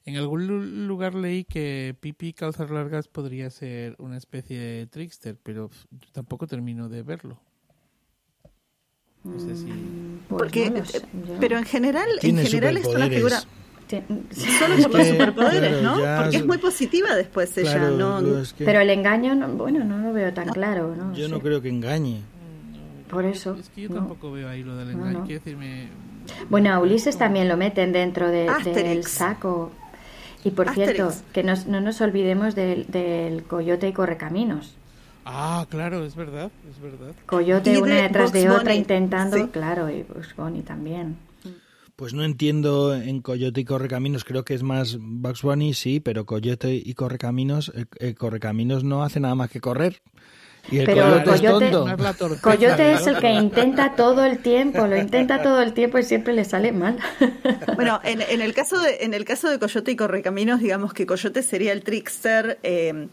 [0.06, 5.70] En algún lugar leí que Pipi Calzas Largas podría ser una especie de trickster, pero
[6.12, 7.38] tampoco termino de verlo.
[9.24, 9.64] No sé si...
[9.66, 13.42] Mm, pues Porque, no sé, eh, yo- pero en general, en general es una figura
[13.86, 14.02] Ti-
[14.58, 16.00] solo Es por los superpoderes, claro, ¿no?
[16.00, 18.38] ya Porque es muy positiva después ella, Claro, ¿no?
[18.40, 20.94] es que Pero el engaño, no- bueno, no lo veo tan claro.
[20.96, 21.12] ¿no?
[21.14, 21.30] yo sé.
[21.30, 22.20] no creo que engañe.
[23.10, 23.56] Por eso.
[23.58, 23.96] Es que yo no.
[23.96, 25.18] tampoco veo ahí lo del engaño.
[25.18, 25.24] no.
[25.26, 25.88] Quiero decirme...
[26.48, 29.72] Bueno, a Ulises también lo meten dentro de- del saco.
[30.44, 34.74] Y por cierto, que nos- no nos olvidemos del, del coyote y correcaminos.
[35.32, 37.12] Ah, claro, es verdad, es verdad.
[37.26, 39.44] Coyote de una detrás de otra Bunny, intentando, sí.
[39.52, 41.16] claro, y Bugs Bunny también.
[41.94, 46.24] Pues no entiendo en Coyote y Correcaminos, creo que es más Bugs Bunny, sí, pero
[46.26, 50.00] Coyote y Correcaminos, eh, eh, Correcaminos no hace nada más que correr.
[50.70, 51.88] Y el Pero Coyote, es Coyote- tonto.
[51.88, 55.62] No es la torpeza Coyote es el que intenta todo el tiempo, lo intenta todo
[55.62, 56.98] el tiempo y siempre le sale mal.
[57.76, 61.06] Bueno, en, en el caso de, en el caso de Coyote y Correcaminos, digamos que
[61.06, 63.08] Coyote sería el trickster eh,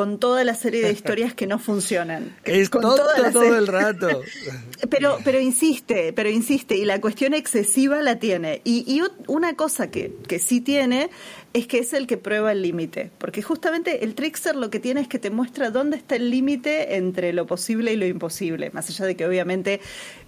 [0.00, 2.34] con toda la serie de historias que no funcionan.
[2.44, 4.22] Es con tonto toda todo el rato.
[4.88, 8.62] Pero, pero insiste, pero insiste, y la cuestión excesiva la tiene.
[8.64, 11.10] Y, y una cosa que, que sí tiene
[11.52, 13.10] es que es el que prueba el límite.
[13.18, 16.96] Porque justamente el trickster lo que tiene es que te muestra dónde está el límite
[16.96, 18.70] entre lo posible y lo imposible.
[18.72, 19.80] Más allá de que obviamente,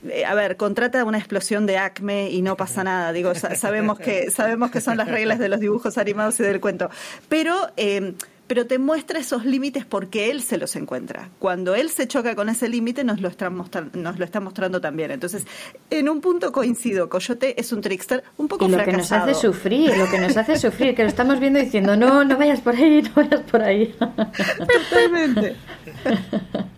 [0.08, 3.12] eh, a ver, contrata una explosión de acme y no pasa nada.
[3.14, 6.60] Digo, sa- sabemos que, sabemos que son las reglas de los dibujos animados y del
[6.60, 6.90] cuento.
[7.30, 8.12] Pero, eh,
[8.52, 11.30] pero te muestra esos límites porque él se los encuentra.
[11.38, 15.10] Cuando él se choca con ese límite, nos, lo está nos lo está mostrando también.
[15.10, 15.46] Entonces,
[15.88, 19.32] en un punto coincido, Coyote es un trickster un poco Y lo que nos hace
[19.32, 22.76] sufrir, lo que nos hace sufrir, que lo estamos viendo diciendo, no, no vayas por
[22.76, 23.96] ahí, no vayas por ahí.
[24.90, 25.56] Totalmente.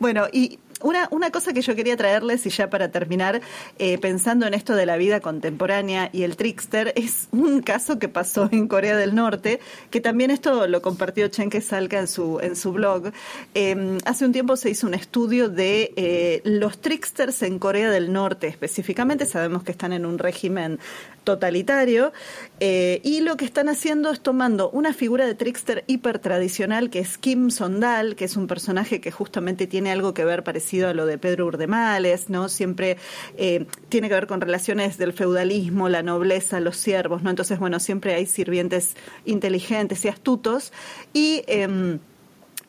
[0.00, 3.40] bueno, y una, una cosa que yo quería traerles, y ya para terminar,
[3.78, 8.08] eh, pensando en esto de la vida contemporánea y el trickster, es un caso que
[8.08, 9.60] pasó en Corea del Norte,
[9.90, 13.12] que también esto lo compartió Chen Salka en su, en su blog.
[13.54, 18.12] Eh, hace un tiempo se hizo un estudio de eh, los tricksters en Corea del
[18.12, 20.78] Norte, específicamente, sabemos que están en un régimen
[21.24, 22.12] totalitario,
[22.60, 26.98] eh, y lo que están haciendo es tomando una figura de trickster hiper tradicional que
[26.98, 30.94] es Kim Sondal, que es un personaje que justamente tiene algo que ver parecido a
[30.94, 32.48] lo de Pedro Urdemales, ¿no?
[32.48, 32.96] Siempre
[33.36, 37.30] eh, tiene que ver con relaciones del feudalismo, la nobleza, los siervos, ¿no?
[37.30, 40.72] Entonces, bueno, siempre hay sirvientes inteligentes y astutos,
[41.12, 41.42] y...
[41.46, 41.98] em,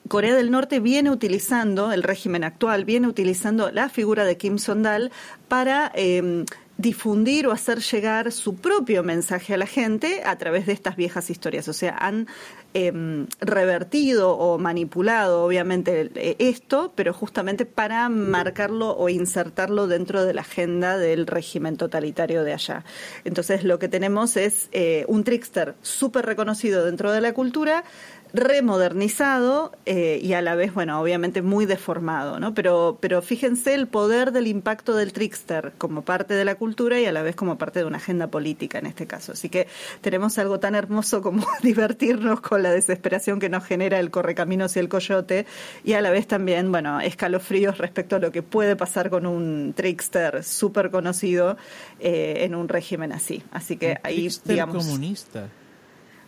[0.08, 5.12] Corea del Norte viene utilizando, el régimen actual viene utilizando la figura de Kim Sondal
[5.47, 6.43] para eh,
[6.84, 11.29] difundir o hacer llegar su propio mensaje a la gente a través de estas viejas
[11.29, 11.67] historias.
[11.69, 12.27] O sea, han
[12.73, 12.91] eh,
[13.39, 20.41] revertido o manipulado, obviamente, eh, esto, pero justamente para marcarlo o insertarlo dentro de la
[20.41, 22.84] agenda del régimen totalitario de allá.
[23.23, 27.86] Entonces, lo que tenemos es eh, un trickster súper reconocido dentro de la cultura,
[28.34, 32.55] remodernizado eh, y a la vez, bueno, obviamente muy deformado, ¿no?
[32.55, 37.05] Pero, pero fíjense el poder del impacto del trickster como parte de la cultura y
[37.05, 39.34] a la vez como parte de una agenda política en este caso.
[39.34, 39.67] Así que
[40.01, 44.79] tenemos algo tan hermoso como divertirnos con la desesperación que nos genera el correcaminos y
[44.79, 45.45] el coyote
[45.84, 49.73] y a la vez también, bueno, escalofríos respecto a lo que puede pasar con un
[49.75, 51.55] trickster súper conocido
[51.99, 53.43] eh, en un régimen así.
[53.51, 54.86] Así que ahí, digamos...
[54.86, 55.49] comunista.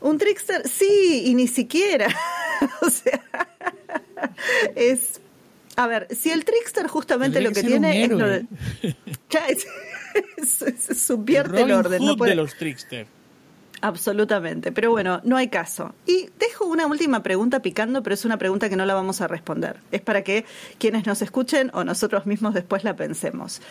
[0.06, 2.08] Un trickster, sí, y ni siquiera.
[2.82, 3.22] o sea,
[4.76, 5.20] es.
[5.78, 8.46] A ver, si el trickster justamente Tendría lo que, tiene es lo de.
[9.30, 9.68] Ya, es-
[10.38, 12.06] es- es- subvierte el orden.
[12.06, 13.08] No puede- de los trickster.
[13.82, 15.94] Absolutamente, pero bueno, no hay caso.
[16.08, 19.28] Y dejo una última pregunta picando, pero es una pregunta que no la vamos a
[19.28, 19.80] responder.
[19.92, 20.46] Es para que
[20.80, 23.62] quienes nos escuchen o nosotros mismos después la pensemos.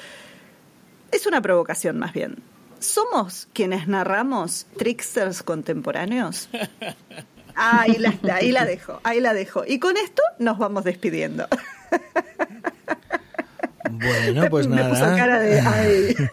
[1.11, 2.37] Es una provocación más bien.
[2.85, 6.49] ¿Somos quienes narramos tricksters contemporáneos?
[7.57, 9.63] Ahí la, ahí la dejo, ahí la dejo.
[9.65, 11.47] Y con esto nos vamos despidiendo.
[13.93, 15.17] Bueno, pues Me puso nada.
[15.17, 16.15] cara de, ay.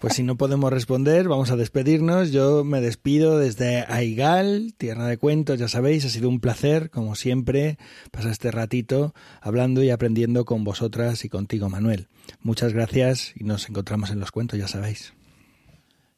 [0.00, 2.30] Pues si no podemos responder, vamos a despedirnos.
[2.30, 7.14] Yo me despido desde Aigal, tierra de cuentos, ya sabéis, ha sido un placer, como
[7.14, 7.78] siempre,
[8.10, 12.08] pasar este ratito hablando y aprendiendo con vosotras y contigo, Manuel.
[12.42, 15.14] Muchas gracias y nos encontramos en los cuentos, ya sabéis.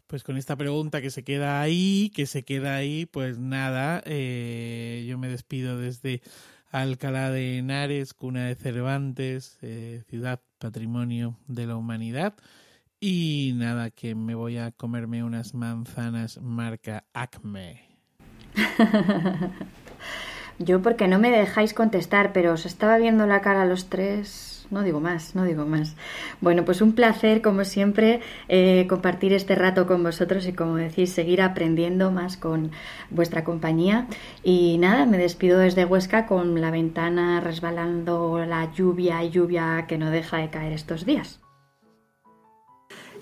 [0.07, 5.05] Pues con esta pregunta que se queda ahí, que se queda ahí, pues nada, eh,
[5.09, 6.23] yo me despido desde
[6.71, 12.35] Alcalá de Henares, cuna de Cervantes, eh, ciudad patrimonio de la humanidad.
[13.01, 17.83] Y nada, que me voy a comerme unas manzanas marca Acme.
[20.59, 24.56] Yo porque no me dejáis contestar, pero os estaba viendo la cara a los tres
[24.71, 25.97] no digo más, no digo más.
[26.41, 31.13] Bueno, pues un placer, como siempre, eh, compartir este rato con vosotros y, como decís,
[31.13, 32.73] seguir aprendiendo más con
[33.11, 34.07] vuestra compañía.
[34.43, 39.99] Y nada, me despido desde Huesca con la ventana resbalando la lluvia y lluvia que
[39.99, 41.41] no deja de caer estos días.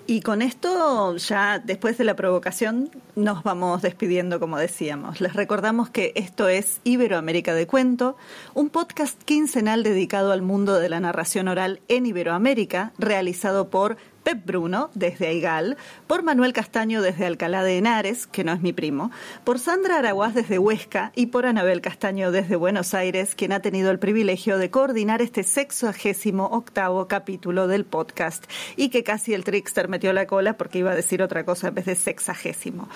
[0.07, 5.19] Y con esto, ya después de la provocación, nos vamos despidiendo, como decíamos.
[5.19, 8.15] Les recordamos que esto es Iberoamérica de Cuento,
[8.53, 14.43] un podcast quincenal dedicado al mundo de la narración oral en Iberoamérica, realizado por Pep
[14.43, 19.11] Bruno, desde Aigal, por Manuel Castaño desde Alcalá de Henares, que no es mi primo,
[19.43, 23.91] por Sandra Araguaz desde Huesca y por Anabel Castaño desde Buenos Aires, quien ha tenido
[23.91, 28.45] el privilegio de coordinar este sexagésimo octavo capítulo del podcast
[28.75, 31.75] y que casi el trickster metió la cola porque iba a decir otra cosa en
[31.75, 32.89] vez de sexagésimo.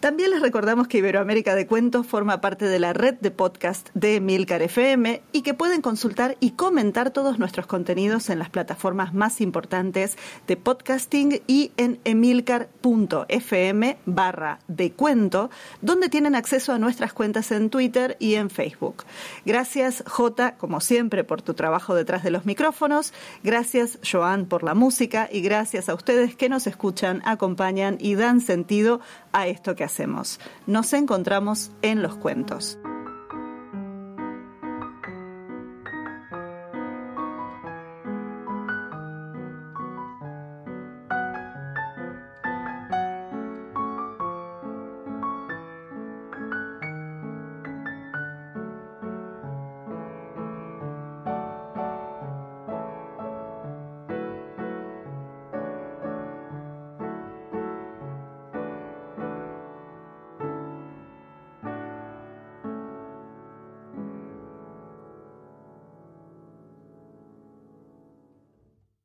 [0.00, 4.16] También les recordamos que Iberoamérica de Cuentos forma parte de la red de podcast de
[4.16, 9.40] Emilcar FM y que pueden consultar y comentar todos nuestros contenidos en las plataformas más
[9.40, 15.48] importantes de podcast podcasting y en emilcar.fm barra de cuento,
[15.82, 19.04] donde tienen acceso a nuestras cuentas en Twitter y en Facebook.
[19.46, 23.12] Gracias, J, como siempre, por tu trabajo detrás de los micrófonos.
[23.44, 25.28] Gracias, Joan, por la música.
[25.30, 29.00] Y gracias a ustedes que nos escuchan, acompañan y dan sentido
[29.32, 30.40] a esto que hacemos.
[30.66, 32.78] Nos encontramos en los cuentos.